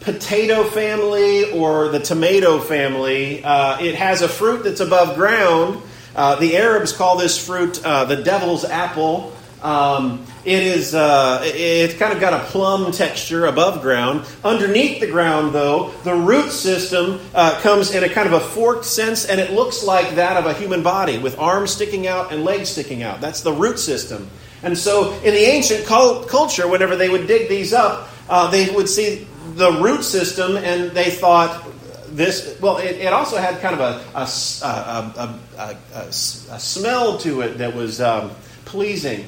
potato 0.00 0.64
family 0.64 1.50
or 1.52 1.88
the 1.88 2.00
tomato 2.00 2.58
family. 2.58 3.44
Uh, 3.44 3.80
it 3.80 3.94
has 3.94 4.22
a 4.22 4.28
fruit 4.28 4.64
that's 4.64 4.80
above 4.80 5.16
ground, 5.16 5.82
uh, 6.14 6.36
the 6.36 6.56
Arabs 6.56 6.92
call 6.92 7.16
this 7.16 7.44
fruit 7.44 7.84
uh, 7.84 8.04
the 8.04 8.16
devil's 8.16 8.64
apple. 8.64 9.32
Um, 9.62 10.24
it 10.44 10.62
is 10.62 10.94
uh, 10.94 11.42
it's 11.44 11.94
kind 11.94 12.14
of 12.14 12.20
got 12.20 12.32
a 12.32 12.44
plum 12.46 12.92
texture 12.92 13.44
above 13.46 13.82
ground. 13.82 14.26
Underneath 14.42 15.00
the 15.00 15.06
ground, 15.06 15.54
though, 15.54 15.90
the 16.02 16.14
root 16.14 16.50
system 16.50 17.20
uh, 17.34 17.60
comes 17.60 17.94
in 17.94 18.02
a 18.02 18.08
kind 18.08 18.26
of 18.26 18.32
a 18.32 18.40
forked 18.40 18.86
sense, 18.86 19.26
and 19.26 19.38
it 19.38 19.52
looks 19.52 19.84
like 19.84 20.14
that 20.14 20.38
of 20.38 20.46
a 20.46 20.54
human 20.54 20.82
body 20.82 21.18
with 21.18 21.38
arms 21.38 21.72
sticking 21.72 22.06
out 22.06 22.32
and 22.32 22.42
legs 22.42 22.70
sticking 22.70 23.02
out. 23.02 23.20
That's 23.20 23.42
the 23.42 23.52
root 23.52 23.78
system. 23.78 24.30
And 24.62 24.76
so, 24.76 25.12
in 25.20 25.34
the 25.34 25.44
ancient 25.44 25.86
culture, 25.86 26.66
whenever 26.66 26.96
they 26.96 27.08
would 27.10 27.26
dig 27.26 27.48
these 27.48 27.72
up, 27.72 28.08
uh, 28.28 28.50
they 28.50 28.70
would 28.74 28.88
see 28.88 29.26
the 29.56 29.72
root 29.80 30.02
system, 30.02 30.56
and 30.56 30.90
they 30.92 31.10
thought 31.10 31.66
this. 32.08 32.58
Well, 32.60 32.78
it, 32.78 32.96
it 32.96 33.12
also 33.12 33.36
had 33.36 33.60
kind 33.60 33.74
of 33.74 33.80
a 33.80 34.18
a, 34.18 35.76
a, 35.94 36.06
a, 36.06 36.12
smell 36.12 37.18
to 37.18 37.42
it 37.42 37.58
that 37.58 37.74
was 37.74 38.00
um, 38.00 38.30
pleasing 38.64 39.26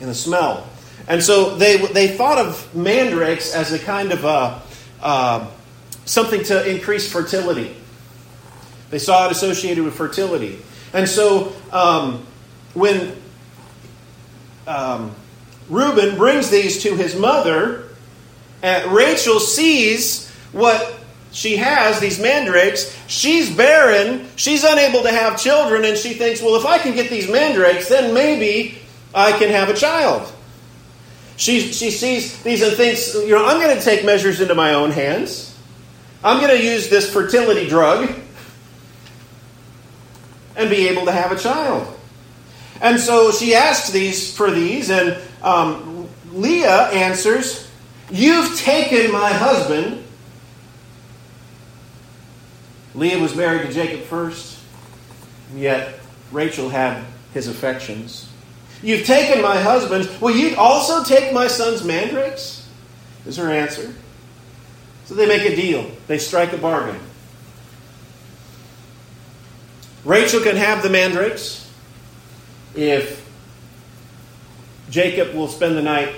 in 0.00 0.08
the 0.08 0.14
smell. 0.14 0.66
And 1.06 1.22
so 1.22 1.56
they, 1.56 1.78
they 1.78 2.08
thought 2.08 2.38
of 2.38 2.74
mandrakes 2.74 3.54
as 3.54 3.72
a 3.72 3.78
kind 3.78 4.12
of 4.12 4.24
a, 4.24 4.60
uh, 5.00 5.50
something 6.04 6.42
to 6.44 6.70
increase 6.70 7.10
fertility. 7.10 7.74
They 8.90 8.98
saw 8.98 9.26
it 9.26 9.32
associated 9.32 9.84
with 9.84 9.94
fertility. 9.94 10.60
And 10.92 11.08
so 11.08 11.52
um, 11.72 12.26
when 12.74 13.16
um, 14.66 15.14
Reuben 15.68 16.16
brings 16.16 16.50
these 16.50 16.82
to 16.82 16.94
his 16.94 17.14
mother, 17.14 17.87
uh, 18.62 18.88
Rachel 18.90 19.40
sees 19.40 20.30
what 20.52 20.94
she 21.30 21.56
has, 21.56 22.00
these 22.00 22.18
mandrakes. 22.18 22.96
She's 23.06 23.54
barren. 23.54 24.26
She's 24.36 24.64
unable 24.64 25.02
to 25.02 25.10
have 25.10 25.40
children. 25.40 25.84
And 25.84 25.96
she 25.96 26.14
thinks, 26.14 26.42
well, 26.42 26.56
if 26.56 26.66
I 26.66 26.78
can 26.78 26.94
get 26.94 27.10
these 27.10 27.30
mandrakes, 27.30 27.88
then 27.88 28.14
maybe 28.14 28.78
I 29.14 29.32
can 29.32 29.50
have 29.50 29.68
a 29.68 29.74
child. 29.74 30.32
She, 31.36 31.60
she 31.72 31.90
sees 31.90 32.42
these 32.42 32.62
and 32.62 32.76
thinks, 32.76 33.14
you 33.14 33.30
know, 33.30 33.46
I'm 33.46 33.60
going 33.60 33.76
to 33.76 33.82
take 33.82 34.04
measures 34.04 34.40
into 34.40 34.54
my 34.54 34.74
own 34.74 34.90
hands. 34.90 35.56
I'm 36.24 36.40
going 36.40 36.56
to 36.56 36.64
use 36.64 36.88
this 36.88 37.12
fertility 37.12 37.68
drug 37.68 38.12
and 40.56 40.68
be 40.68 40.88
able 40.88 41.04
to 41.04 41.12
have 41.12 41.30
a 41.30 41.36
child. 41.36 41.96
And 42.80 42.98
so 42.98 43.30
she 43.30 43.54
asks 43.54 43.90
these 43.90 44.36
for 44.36 44.50
these, 44.50 44.90
and 44.90 45.16
um, 45.42 46.08
Leah 46.32 46.88
answers, 46.90 47.67
You've 48.10 48.58
taken 48.58 49.12
my 49.12 49.32
husband. 49.32 50.04
Leah 52.94 53.18
was 53.18 53.36
married 53.36 53.66
to 53.66 53.72
Jacob 53.72 54.04
first, 54.06 54.58
yet 55.54 56.00
Rachel 56.32 56.68
had 56.68 57.04
his 57.34 57.46
affections. 57.46 58.28
You've 58.82 59.06
taken 59.06 59.42
my 59.42 59.60
husband. 59.60 60.08
Will 60.20 60.34
you 60.34 60.56
also 60.56 61.04
take 61.04 61.32
my 61.32 61.48
son's 61.48 61.84
mandrakes? 61.84 62.68
Is 63.26 63.36
her 63.36 63.50
answer. 63.50 63.92
So 65.04 65.14
they 65.14 65.26
make 65.26 65.42
a 65.42 65.54
deal. 65.54 65.90
They 66.06 66.18
strike 66.18 66.52
a 66.52 66.58
bargain. 66.58 67.00
Rachel 70.04 70.40
can 70.40 70.56
have 70.56 70.82
the 70.82 70.88
mandrakes 70.88 71.70
if 72.74 73.28
Jacob 74.88 75.34
will 75.34 75.48
spend 75.48 75.76
the 75.76 75.82
night 75.82 76.14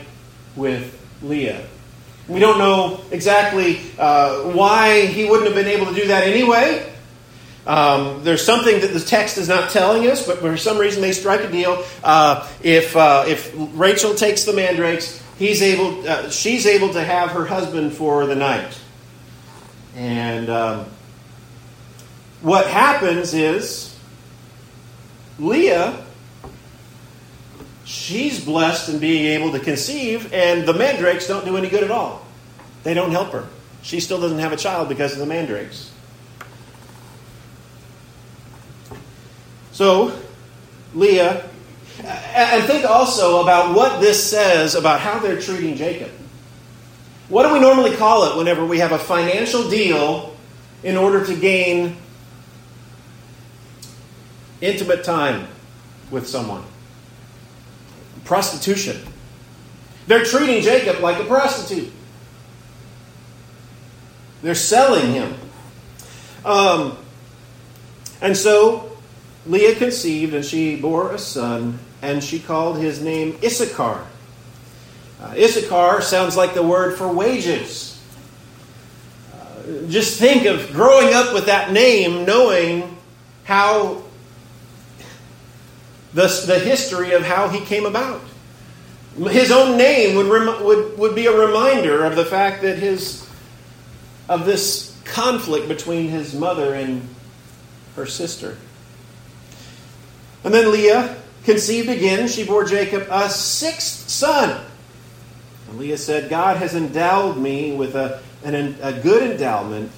with 0.55 0.97
Leah. 1.23 1.67
We 2.29 2.39
don't 2.39 2.59
know 2.59 3.01
exactly 3.11 3.81
uh, 3.99 4.53
why 4.53 5.07
he 5.07 5.25
wouldn't 5.25 5.47
have 5.47 5.55
been 5.55 5.67
able 5.67 5.87
to 5.87 5.95
do 5.95 6.09
that 6.09 6.25
anyway. 6.25 6.87
Um, 7.67 8.25
there's 8.25 8.45
something 8.45 8.81
that 8.81 8.93
the 8.93 9.01
text 9.01 9.37
is 9.37 9.49
not 9.49 9.71
telling 9.71 10.09
us, 10.09 10.27
but 10.27 10.39
for 10.39 10.57
some 10.57 10.79
reason 10.79 11.03
they 11.03 11.13
strike 11.13 11.41
a 11.41 11.51
deal. 11.51 11.85
Uh, 12.03 12.49
if 12.63 12.97
uh, 12.97 13.25
if 13.27 13.53
Rachel 13.55 14.15
takes 14.15 14.45
the 14.45 14.53
mandrakes, 14.53 15.23
he's 15.39 15.63
able, 15.63 16.09
uh, 16.09 16.31
she's 16.31 16.67
able 16.67 16.93
to 16.93 17.03
have 17.03 17.31
her 17.31 17.45
husband 17.45 17.93
for 17.93 18.27
the 18.27 18.35
night. 18.35 18.79
And 19.95 20.49
um, 20.49 20.87
what 22.41 22.67
happens 22.67 23.35
is 23.35 23.99
Leah, 25.39 26.05
she's 27.91 28.43
blessed 28.45 28.89
in 28.89 29.01
being 29.01 29.27
able 29.27 29.51
to 29.51 29.59
conceive, 29.59 30.33
and 30.33 30.65
the 30.65 30.73
mandrakes 30.73 31.27
don't 31.27 31.45
do 31.45 31.57
any 31.57 31.69
good 31.69 31.83
at 31.83 31.91
all. 31.91 32.25
They 32.85 32.95
don't 32.95 33.11
help 33.11 33.33
her. 33.33 33.49
She 33.83 33.99
still 33.99 34.21
doesn't 34.21 34.39
have 34.39 34.53
a 34.53 34.57
child 34.57 34.89
because 34.89 35.13
of 35.13 35.19
the 35.19 35.27
mandrakes. 35.27 35.93
So, 39.73 40.17
Leah, 40.95 41.51
and 42.05 42.65
think 42.65 42.85
also 42.85 43.43
about 43.43 43.75
what 43.75 44.01
this 44.01 44.31
says 44.31 44.77
about 44.77 45.01
how 45.01 45.19
they're 45.19 45.41
treating 45.41 45.75
Jacob. 45.75 46.11
What 47.29 47.47
do 47.47 47.53
we 47.53 47.61
normally 47.61 47.97
call 47.97 48.31
it 48.31 48.37
whenever 48.37 48.65
we 48.65 48.79
have 48.79 48.93
a 48.93 48.99
financial 48.99 49.69
deal 49.69 50.37
in 50.85 50.97
order 50.97 51.25
to 51.25 51.35
gain 51.35 51.97
intimate 54.61 55.03
time 55.03 55.49
with 56.11 56.29
someone? 56.29 56.65
Prostitution. 58.25 59.01
They're 60.07 60.25
treating 60.25 60.63
Jacob 60.63 61.01
like 61.01 61.19
a 61.19 61.25
prostitute. 61.25 61.93
They're 64.43 64.55
selling 64.55 65.13
him. 65.13 65.35
Um, 66.45 66.97
and 68.21 68.37
so 68.37 68.97
Leah 69.47 69.77
conceived, 69.77 70.35
and 70.35 70.45
she 70.45 70.77
bore 70.77 71.13
a 71.13 71.19
son, 71.19 71.79
and 72.03 72.23
she 72.25 72.39
called 72.39 72.79
his 72.79 73.03
name 73.03 73.39
Issachar. 73.43 74.07
Uh, 75.23 75.35
Issachar 75.37 76.01
sounds 76.01 76.37
like 76.37 76.55
the 76.55 76.63
word 76.63 76.97
for 76.97 77.13
wages. 77.13 78.03
Uh, 79.33 79.87
just 79.89 80.19
think 80.19 80.47
of 80.47 80.73
growing 80.73 81.13
up 81.13 81.35
with 81.35 81.47
that 81.47 81.73
name, 81.73 82.25
knowing 82.25 82.97
how 83.45 84.03
the, 86.15 86.27
the 86.47 86.59
history 86.59 87.13
of 87.13 87.23
how 87.23 87.49
he 87.49 87.61
came 87.61 87.87
about. 87.87 88.23
His 89.17 89.51
own 89.51 89.77
name 89.77 90.17
would, 90.17 90.27
rem, 90.27 90.65
would, 90.65 90.99
would 90.99 91.15
be 91.15 91.27
a 91.27 91.37
reminder 91.37 92.05
of 92.05 92.17
the 92.17 92.25
fact 92.25 92.63
that 92.63 92.79
his 92.79 93.29
of 94.29 94.47
this 94.47 94.97
conflict 95.05 95.67
between 95.67 96.09
his 96.09 96.35
mother 96.35 96.73
and 96.73 97.03
her 97.97 98.07
sister. 98.07 98.57
And 100.45 100.55
then 100.55 100.71
Leah 100.71 101.17
conceived 101.45 101.89
again. 101.89 102.29
She 102.29 102.45
bore 102.45 102.65
Jacob 102.65 103.09
a 103.11 103.29
sixth 103.29 104.09
son. 104.09 104.65
And 105.69 105.79
Leah 105.79 105.99
said, 105.99 106.31
God 106.31 106.59
has 106.59 106.77
endowed 106.77 107.39
me 107.39 107.75
with 107.75 107.97
a, 107.97 108.23
an, 108.45 108.55
a 108.81 108.93
good 109.01 109.33
endowment. 109.33 109.91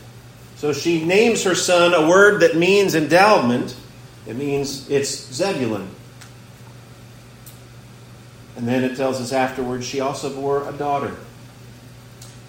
So 0.57 0.73
she 0.73 1.05
names 1.05 1.45
her 1.45 1.55
son 1.55 1.93
a 1.93 2.09
word 2.09 2.41
that 2.41 2.57
means 2.57 2.95
endowment. 2.95 3.77
It 4.27 4.37
means 4.37 4.89
it's 4.89 5.31
Zebulun. 5.31 5.89
And 8.57 8.69
then 8.69 8.85
it 8.85 8.97
tells 8.97 9.21
us 9.21 9.33
afterwards 9.33 9.87
she 9.87 10.01
also 10.01 10.33
bore 10.33 10.69
a 10.69 10.73
daughter. 10.73 11.15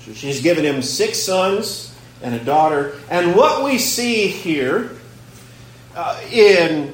So 0.02 0.14
she's 0.14 0.42
given 0.42 0.66
him 0.66 0.82
six 0.82 1.20
sons 1.20 1.96
and 2.22 2.36
a 2.36 2.44
daughter. 2.44 2.96
And 3.10 3.36
what 3.36 3.64
we 3.64 3.78
see 3.78 4.28
here 4.28 4.92
uh, 5.96 6.22
in 6.32 6.94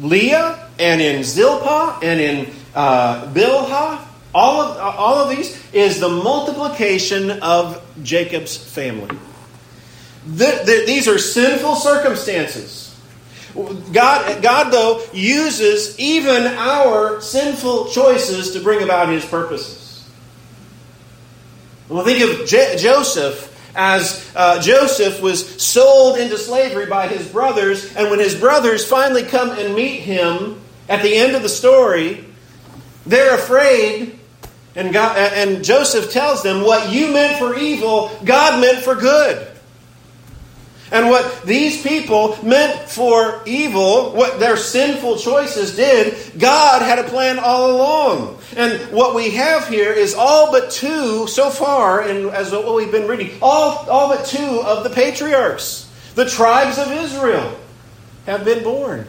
Leah 0.00 0.68
and 0.78 1.00
in 1.00 1.22
Zilpah 1.22 1.98
and 2.02 2.20
in 2.20 2.52
uh, 2.74 3.32
Bilhah, 3.32 4.06
all 4.34 4.60
of, 4.60 4.78
all 4.78 5.14
of 5.14 5.34
these 5.34 5.58
is 5.72 5.98
the 5.98 6.08
multiplication 6.08 7.30
of 7.30 7.82
Jacob's 8.02 8.56
family. 8.56 9.16
The, 10.26 10.62
the, 10.64 10.84
these 10.86 11.08
are 11.08 11.18
sinful 11.18 11.76
circumstances. 11.76 12.85
God, 13.92 14.42
God, 14.42 14.70
though, 14.70 15.02
uses 15.12 15.98
even 15.98 16.46
our 16.46 17.20
sinful 17.20 17.86
choices 17.86 18.52
to 18.52 18.60
bring 18.60 18.82
about 18.82 19.08
his 19.08 19.24
purposes. 19.24 20.06
Well, 21.88 22.04
think 22.04 22.22
of 22.22 22.46
Joseph 22.46 23.54
as 23.76 24.30
uh, 24.34 24.60
Joseph 24.60 25.20
was 25.20 25.62
sold 25.62 26.18
into 26.18 26.38
slavery 26.38 26.86
by 26.86 27.08
his 27.08 27.28
brothers, 27.28 27.94
and 27.94 28.10
when 28.10 28.18
his 28.18 28.34
brothers 28.34 28.88
finally 28.88 29.22
come 29.22 29.50
and 29.50 29.74
meet 29.74 30.00
him 30.00 30.60
at 30.88 31.02
the 31.02 31.14
end 31.14 31.36
of 31.36 31.42
the 31.42 31.48
story, 31.48 32.24
they're 33.04 33.34
afraid. 33.34 34.18
And, 34.74 34.92
God, 34.92 35.16
and 35.16 35.64
Joseph 35.64 36.10
tells 36.10 36.42
them, 36.42 36.62
What 36.62 36.92
you 36.92 37.12
meant 37.12 37.38
for 37.38 37.56
evil, 37.56 38.10
God 38.24 38.60
meant 38.60 38.82
for 38.82 38.94
good. 38.94 39.55
And 40.92 41.08
what 41.08 41.42
these 41.42 41.82
people 41.82 42.38
meant 42.44 42.88
for 42.88 43.42
evil, 43.44 44.12
what 44.12 44.38
their 44.38 44.56
sinful 44.56 45.18
choices 45.18 45.74
did, 45.74 46.38
God 46.38 46.82
had 46.82 47.00
a 47.00 47.04
plan 47.04 47.40
all 47.40 47.72
along. 47.72 48.38
And 48.56 48.92
what 48.92 49.14
we 49.14 49.30
have 49.30 49.68
here 49.68 49.92
is 49.92 50.14
all 50.14 50.52
but 50.52 50.70
two 50.70 51.26
so 51.26 51.50
far, 51.50 52.02
and 52.02 52.30
as 52.30 52.52
what 52.52 52.76
we've 52.76 52.92
been 52.92 53.08
reading, 53.08 53.36
all, 53.42 53.88
all 53.90 54.16
but 54.16 54.26
two 54.26 54.62
of 54.64 54.84
the 54.84 54.90
patriarchs, 54.90 55.90
the 56.14 56.28
tribes 56.28 56.78
of 56.78 56.92
Israel, 56.92 57.58
have 58.26 58.44
been 58.44 58.62
born. 58.62 59.06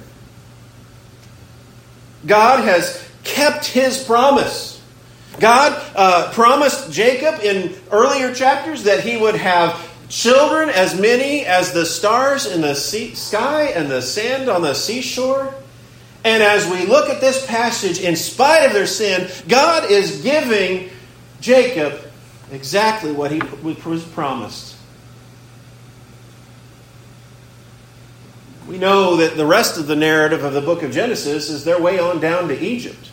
God 2.26 2.64
has 2.64 3.08
kept 3.24 3.66
his 3.66 4.04
promise. 4.04 4.82
God 5.40 5.80
uh, 5.96 6.32
promised 6.34 6.92
Jacob 6.92 7.42
in 7.42 7.76
earlier 7.92 8.34
chapters 8.34 8.84
that 8.84 9.02
he 9.02 9.18
would 9.18 9.36
have 9.36 9.80
children 10.10 10.70
as 10.70 11.00
many 11.00 11.46
as 11.46 11.74
the 11.74 11.86
stars 11.86 12.46
in 12.46 12.62
the 12.62 12.76
sea, 12.76 13.14
sky 13.16 13.64
and 13.66 13.90
the 13.90 14.02
sand 14.02 14.50
on 14.50 14.62
the 14.62 14.74
seashore. 14.74 15.54
And 16.24 16.44
as 16.44 16.70
we 16.70 16.86
look 16.86 17.10
at 17.10 17.22
this 17.22 17.46
passage, 17.46 18.00
in 18.00 18.16
spite 18.16 18.66
of 18.66 18.74
their 18.74 18.88
sin, 18.88 19.30
God 19.48 19.90
is 19.90 20.22
giving 20.22 20.90
Jacob 21.40 22.02
exactly 22.52 23.12
what 23.12 23.32
he 23.32 23.42
was 23.84 24.04
promised. 24.04 24.76
We 28.68 28.78
know 28.78 29.16
that 29.18 29.38
the 29.38 29.46
rest 29.46 29.78
of 29.78 29.88
the 29.88 29.96
narrative 29.96 30.44
of 30.44 30.54
the 30.54 30.62
book 30.62 30.84
of 30.84 30.92
Genesis 30.92 31.50
is 31.50 31.64
their 31.64 31.82
way 31.82 32.00
on 32.00 32.20
down 32.20 32.50
to 32.50 32.60
Egypt. 32.60 33.12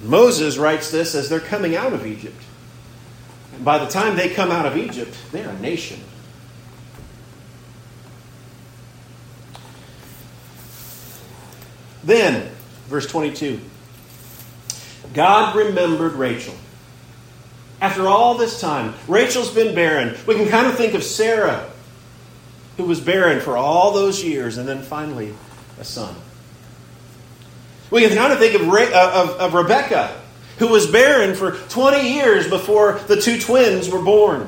Moses 0.00 0.56
writes 0.56 0.90
this 0.90 1.14
as 1.16 1.28
they're 1.28 1.40
coming 1.40 1.74
out 1.74 1.92
of 1.92 2.06
Egypt. 2.06 2.40
And 3.54 3.64
by 3.64 3.78
the 3.78 3.86
time 3.86 4.16
they 4.16 4.28
come 4.28 4.50
out 4.50 4.66
of 4.66 4.76
Egypt, 4.76 5.16
they're 5.32 5.48
a 5.48 5.58
nation. 5.60 6.00
Then, 12.02 12.50
verse 12.86 13.06
22, 13.06 13.60
God 15.14 15.56
remembered 15.56 16.12
Rachel. 16.14 16.54
After 17.80 18.06
all 18.06 18.34
this 18.36 18.60
time, 18.60 18.94
Rachel's 19.08 19.52
been 19.52 19.74
barren. 19.74 20.16
We 20.26 20.34
can 20.34 20.48
kind 20.48 20.66
of 20.66 20.76
think 20.76 20.94
of 20.94 21.02
Sarah, 21.02 21.70
who 22.76 22.84
was 22.84 23.00
barren 23.00 23.40
for 23.40 23.56
all 23.56 23.92
those 23.92 24.22
years, 24.22 24.58
and 24.58 24.68
then 24.68 24.82
finally 24.82 25.34
a 25.78 25.84
son. 25.84 26.14
We 27.90 28.06
can 28.06 28.16
kind 28.16 28.32
of 28.32 28.38
think 28.38 28.54
of, 28.54 28.68
uh, 28.68 29.12
of, 29.14 29.30
of 29.40 29.54
Rebecca, 29.54 30.20
who 30.58 30.68
was 30.68 30.86
barren 30.86 31.34
for 31.34 31.52
20 31.52 32.14
years 32.14 32.48
before 32.48 33.00
the 33.06 33.20
two 33.20 33.40
twins 33.40 33.88
were 33.88 34.02
born. 34.02 34.46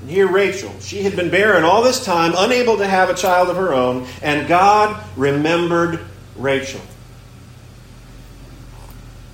And 0.00 0.10
here, 0.10 0.26
Rachel, 0.26 0.72
she 0.80 1.02
had 1.02 1.16
been 1.16 1.30
barren 1.30 1.64
all 1.64 1.82
this 1.82 2.04
time, 2.04 2.32
unable 2.36 2.76
to 2.78 2.86
have 2.86 3.08
a 3.08 3.14
child 3.14 3.48
of 3.48 3.56
her 3.56 3.72
own, 3.72 4.06
and 4.20 4.48
God 4.48 5.02
remembered 5.16 6.00
Rachel. 6.36 6.80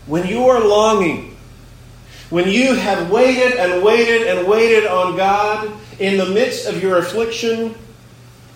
When 0.07 0.27
you 0.27 0.49
are 0.49 0.61
longing, 0.61 1.37
when 2.31 2.49
you 2.49 2.75
have 2.75 3.11
waited 3.11 3.59
and 3.59 3.83
waited 3.83 4.27
and 4.27 4.47
waited 4.47 4.87
on 4.87 5.17
God 5.17 5.73
in 5.99 6.19
the 6.19 6.27
midst 6.27 6.67
of 6.67 6.83
your 6.83 6.99
affliction, 6.99 7.75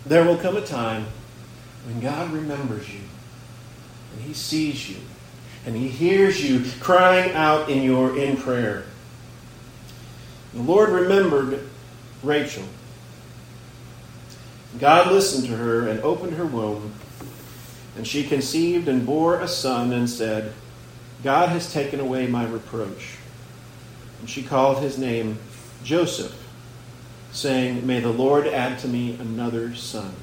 there 0.04 0.24
will 0.24 0.36
come 0.36 0.56
a 0.56 0.66
time 0.66 1.06
when 1.86 2.00
God 2.00 2.30
remembers 2.32 2.92
you 2.92 3.00
and 4.14 4.22
He 4.22 4.34
sees 4.34 4.90
you 4.90 4.96
and 5.66 5.76
He 5.76 5.88
hears 5.88 6.42
you 6.42 6.64
crying 6.80 7.32
out 7.32 7.68
in 7.68 7.82
your 7.82 8.18
in 8.18 8.36
prayer. 8.36 8.84
The 10.54 10.62
Lord 10.62 10.90
remembered 10.90 11.68
Rachel. 12.22 12.64
God 14.78 15.12
listened 15.12 15.46
to 15.46 15.56
her 15.56 15.88
and 15.88 16.00
opened 16.00 16.34
her 16.34 16.46
womb, 16.46 16.94
and 17.96 18.06
she 18.06 18.24
conceived 18.24 18.88
and 18.88 19.04
bore 19.04 19.40
a 19.40 19.48
son 19.48 19.92
and 19.92 20.08
said, 20.08 20.52
God 21.22 21.50
has 21.50 21.72
taken 21.72 22.00
away 22.00 22.26
my 22.26 22.44
reproach. 22.46 23.16
And 24.20 24.28
she 24.28 24.42
called 24.42 24.82
his 24.82 24.98
name 24.98 25.38
Joseph, 25.84 26.36
saying, 27.32 27.86
May 27.86 28.00
the 28.00 28.12
Lord 28.12 28.46
add 28.46 28.78
to 28.80 28.88
me 28.88 29.16
another 29.20 29.74
son. 29.74 30.14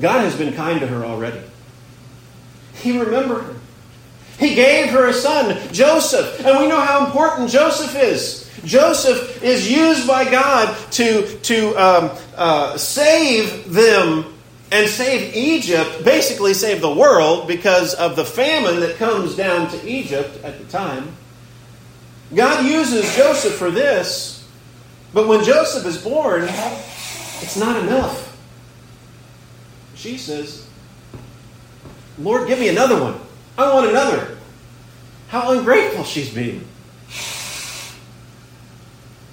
God 0.00 0.20
has 0.20 0.36
been 0.36 0.52
kind 0.54 0.80
to 0.80 0.86
her 0.86 1.04
already. 1.04 1.40
He 2.74 2.98
remembered 2.98 3.42
her. 3.42 3.56
He 4.38 4.54
gave 4.54 4.90
her 4.90 5.08
a 5.08 5.12
son, 5.12 5.58
Joseph. 5.72 6.44
And 6.44 6.58
we 6.58 6.68
know 6.68 6.80
how 6.80 7.06
important 7.06 7.50
Joseph 7.50 7.96
is. 7.96 8.48
Joseph 8.64 9.42
is 9.42 9.70
used 9.70 10.06
by 10.06 10.30
God 10.30 10.76
to, 10.92 11.38
to 11.40 11.74
um, 11.74 12.18
uh, 12.36 12.76
save 12.76 13.72
them 13.72 14.34
and 14.70 14.88
save 14.88 15.34
Egypt, 15.34 16.04
basically 16.04 16.54
save 16.54 16.80
the 16.80 16.92
world 16.92 17.48
because 17.48 17.94
of 17.94 18.16
the 18.16 18.24
famine 18.24 18.80
that 18.80 18.96
comes 18.96 19.34
down 19.34 19.70
to 19.70 19.88
Egypt 19.88 20.44
at 20.44 20.58
the 20.58 20.64
time. 20.66 21.16
God 22.34 22.66
uses 22.66 23.16
Joseph 23.16 23.54
for 23.54 23.70
this, 23.70 24.46
but 25.14 25.26
when 25.26 25.42
Joseph 25.42 25.86
is 25.86 25.96
born, 25.96 26.42
it's 26.42 27.56
not 27.56 27.82
enough. 27.82 28.27
She 29.98 30.16
says, 30.16 30.64
Lord, 32.18 32.46
give 32.46 32.60
me 32.60 32.68
another 32.68 33.02
one. 33.02 33.16
I 33.58 33.74
want 33.74 33.90
another. 33.90 34.38
How 35.26 35.50
ungrateful 35.50 36.04
she's 36.04 36.32
being. 36.32 36.64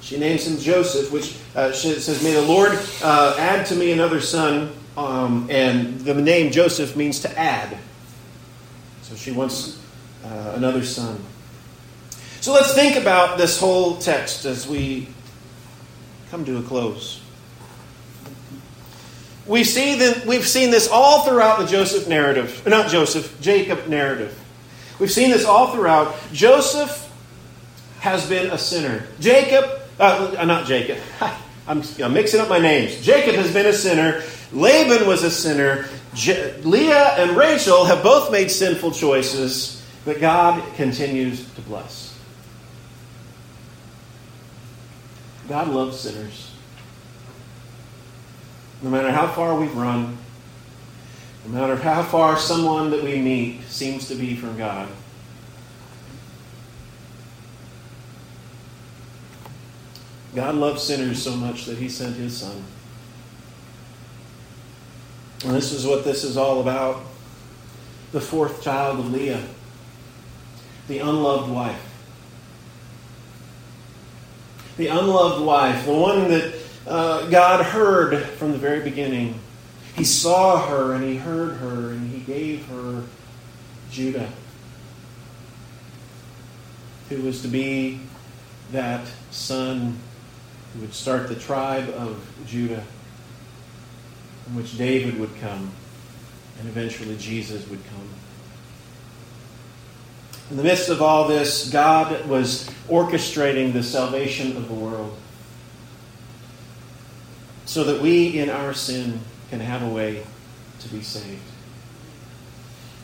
She 0.02 0.18
names 0.18 0.48
him 0.48 0.58
Joseph, 0.58 1.12
which 1.12 1.38
uh, 1.56 1.72
says, 1.72 2.24
May 2.24 2.34
the 2.34 2.42
Lord 2.42 2.72
uh, 3.04 3.36
add 3.38 3.68
to 3.68 3.76
me 3.76 3.92
another 3.92 4.20
son. 4.20 4.72
Um, 4.98 5.48
and 5.52 6.00
the 6.00 6.16
name 6.16 6.52
Joseph 6.52 6.96
means 6.96 7.20
to 7.20 7.40
add. 7.40 7.78
So 9.04 9.16
she 9.16 9.32
wants 9.32 9.80
uh, 10.24 10.54
another 10.56 10.84
son. 10.84 11.24
So 12.42 12.54
let's 12.54 12.74
think 12.74 12.96
about 12.96 13.38
this 13.38 13.60
whole 13.60 13.98
text 13.98 14.46
as 14.46 14.68
we 14.68 15.10
come 16.32 16.44
to 16.46 16.58
a 16.58 16.64
close. 16.64 17.22
We 19.48 19.64
see 19.64 20.00
that 20.00 20.26
we've 20.26 20.48
seen 20.48 20.72
this 20.72 20.90
all 20.90 21.24
throughout 21.24 21.60
the 21.60 21.68
Joseph 21.68 22.08
narrative, 22.08 22.66
not 22.66 22.90
Joseph, 22.90 23.40
Jacob 23.42 23.88
narrative. 23.88 24.40
We've 25.00 25.12
seen 25.12 25.30
this 25.30 25.46
all 25.46 25.74
throughout. 25.74 26.16
Joseph 26.32 27.02
has 28.00 28.28
been 28.28 28.52
a 28.52 28.58
sinner. 28.58 29.06
Jacob, 29.20 29.82
uh, 30.00 30.44
not 30.46 30.66
Jacob. 30.66 30.98
I'm, 31.68 31.82
I'm, 32.02 32.14
mixing 32.14 32.40
up 32.40 32.50
my 32.50 32.60
names. 32.60 33.02
Jacob 33.02 33.36
has 33.36 33.52
been 33.52 33.66
a 33.66 33.74
sinner. 33.74 34.24
Laban 34.52 35.08
was 35.08 35.24
a 35.24 35.32
sinner. 35.32 35.86
Je- 36.14 36.54
Leah 36.62 37.16
and 37.18 37.36
Rachel 37.36 37.86
have 37.86 38.04
both 38.04 38.32
made 38.32 38.52
sinful 38.52 38.92
choices, 38.92 39.84
but 40.06 40.20
God 40.20 40.64
continues 40.76 41.52
to 41.54 41.62
bless. 41.62 42.18
God 45.50 45.68
loves 45.70 46.00
sinners. 46.00 46.55
No 48.86 48.92
matter 48.92 49.10
how 49.10 49.28
far 49.28 49.60
we've 49.60 49.76
run, 49.76 50.16
no 51.44 51.60
matter 51.60 51.76
how 51.76 52.04
far 52.04 52.38
someone 52.38 52.92
that 52.92 53.04
we 53.04 53.20
meet 53.20 53.64
seems 53.64 54.08
to 54.10 54.14
be 54.14 54.36
from 54.36 54.56
God, 54.60 54.88
God 60.36 60.54
loves 60.54 60.84
sinners 60.84 61.20
so 61.20 61.36
much 61.36 61.66
that 61.66 61.80
He 61.80 61.90
sent 61.90 62.16
His 62.16 62.38
Son. 62.38 62.64
And 65.44 65.56
this 65.56 65.72
is 65.72 65.88
what 65.88 66.04
this 66.04 66.24
is 66.24 66.38
all 66.38 66.62
about. 66.62 67.02
The 68.12 68.22
fourth 68.22 68.62
child 68.62 69.00
of 69.00 69.12
Leah, 69.12 69.48
the 70.88 71.00
unloved 71.00 71.52
wife. 71.52 71.82
The 74.78 74.90
unloved 74.90 75.44
wife, 75.44 75.88
the 75.88 75.94
one 75.94 76.30
that 76.30 76.54
uh, 76.88 77.28
God 77.30 77.66
heard 77.66 78.24
from 78.24 78.52
the 78.52 78.58
very 78.58 78.82
beginning. 78.82 79.40
He 79.96 80.04
saw 80.04 80.68
her 80.68 80.94
and 80.94 81.04
he 81.04 81.16
heard 81.16 81.58
her 81.58 81.92
and 81.92 82.12
he 82.12 82.20
gave 82.20 82.66
her 82.68 83.04
Judah, 83.92 84.30
who 87.10 87.22
was 87.22 87.42
to 87.42 87.48
be 87.48 88.02
that 88.72 89.08
son 89.32 89.98
who 90.74 90.82
would 90.82 90.94
start 90.94 91.30
the 91.30 91.36
tribe 91.36 91.90
of 91.92 92.22
Judah, 92.46 92.84
in 94.48 94.56
which 94.56 94.78
David 94.78 95.20
would 95.20 95.34
come, 95.40 95.72
and 96.60 96.68
eventually 96.68 97.16
Jesus 97.18 97.68
would 97.70 97.84
come. 97.86 98.10
In 100.52 100.58
the 100.58 100.64
midst 100.64 100.90
of 100.90 101.02
all 101.02 101.28
this, 101.28 101.72
God 101.72 102.28
was 102.28 102.70
orchestrating 102.88 103.74
the 103.74 103.82
salvation 103.82 104.56
of 104.58 104.68
the 104.68 104.74
world 104.74 105.18
so 107.76 107.84
that 107.84 108.02
we 108.02 108.40
in 108.40 108.50
our 108.50 108.74
sin 108.74 109.20
can 109.50 109.60
have 109.60 109.84
a 109.84 109.90
way 109.90 110.24
to 110.80 110.88
be 110.88 111.02
saved. 111.02 111.44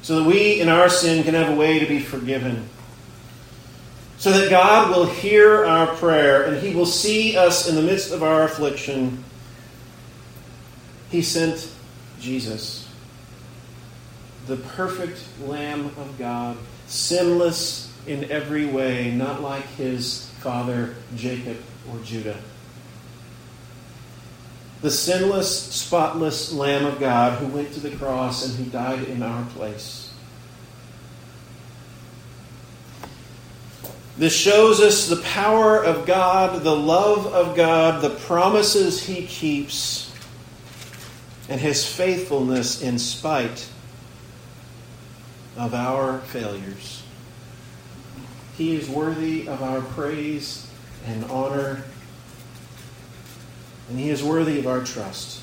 So 0.02 0.20
that 0.22 0.24
we 0.24 0.62
in 0.62 0.70
our 0.70 0.88
sin 0.88 1.26
can 1.26 1.34
have 1.34 1.50
a 1.50 1.56
way 1.58 1.80
to 1.80 1.86
be 1.86 2.00
forgiven. 2.00 2.70
So 4.18 4.32
that 4.32 4.50
God 4.50 4.90
will 4.90 5.08
hear 5.08 5.66
our 5.66 5.88
prayer 5.88 6.44
and 6.44 6.58
He 6.66 6.74
will 6.74 6.86
see 6.86 7.36
us 7.36 7.68
in 7.68 7.76
the 7.76 7.82
midst 7.82 8.14
of 8.14 8.24
our 8.24 8.44
affliction. 8.44 9.26
He 11.10 11.22
sent 11.22 11.70
Jesus, 12.22 12.88
the 14.48 14.56
perfect 14.56 15.22
Lamb 15.42 15.88
of 15.98 16.16
God, 16.18 16.56
sinless 16.88 17.94
in 18.08 18.32
every 18.32 18.68
way, 18.68 19.12
not 19.12 19.42
like 19.42 19.68
his 19.76 20.30
father 20.40 20.96
Jacob 21.18 21.58
or 21.92 22.00
Judah. 22.06 22.38
The 24.82 24.92
sinless, 24.92 25.72
spotless 25.74 26.52
Lamb 26.52 26.86
of 26.86 27.00
God 27.00 27.40
who 27.40 27.48
went 27.48 27.72
to 27.74 27.80
the 27.80 27.96
cross 27.96 28.46
and 28.46 28.56
who 28.56 28.72
died 28.72 29.04
in 29.04 29.22
our 29.22 29.46
place. 29.52 30.12
This 34.18 34.36
shows 34.36 34.80
us 34.80 35.08
the 35.08 35.18
power 35.18 35.84
of 35.84 36.06
God, 36.06 36.64
the 36.64 36.76
love 36.76 37.28
of 37.28 37.56
God, 37.56 38.02
the 38.02 38.10
promises 38.10 39.04
He 39.04 39.26
keeps, 39.26 40.12
and 41.48 41.60
His 41.60 41.88
faithfulness 41.88 42.82
in 42.82 43.00
spite 43.00 43.68
of 45.58 45.74
our 45.74 46.20
failures. 46.20 47.04
He 48.58 48.76
is 48.76 48.90
worthy 48.90 49.48
of 49.48 49.64
our 49.64 49.82
praise 49.82 50.68
and 51.06 51.24
honor, 51.26 51.84
and 53.92 54.00
He 54.00 54.10
is 54.10 54.24
worthy 54.24 54.58
of 54.58 54.66
our 54.68 54.82
trust. 54.82 55.42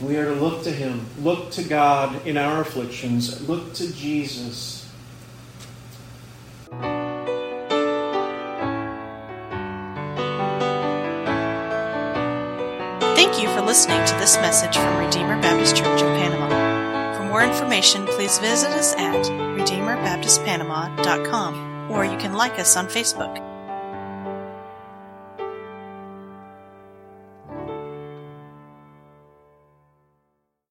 We 0.00 0.16
are 0.16 0.26
to 0.26 0.34
look 0.34 0.62
to 0.62 0.70
Him, 0.70 1.06
look 1.20 1.50
to 1.52 1.62
God 1.64 2.24
in 2.24 2.36
our 2.36 2.60
afflictions, 2.60 3.48
look 3.48 3.72
to 3.74 3.92
Jesus. 3.92 4.88
Thank 13.16 13.42
you 13.42 13.48
for 13.48 13.62
listening 13.62 14.06
to 14.06 14.14
this 14.14 14.36
message 14.36 14.76
from 14.76 15.04
Redeemer 15.04 15.42
Baptist 15.42 15.76
Church 15.76 16.00
of 16.00 16.06
Panama. 16.16 17.16
For 17.16 17.24
more 17.24 17.42
information, 17.42 18.06
please 18.06 18.38
visit 18.38 18.70
us 18.70 18.94
at 18.94 19.26
RedeemerBaptistPanama.com 19.26 21.90
or 21.90 22.04
you 22.04 22.16
can 22.18 22.34
like 22.34 22.60
us 22.60 22.76
on 22.76 22.86
Facebook. 22.86 23.57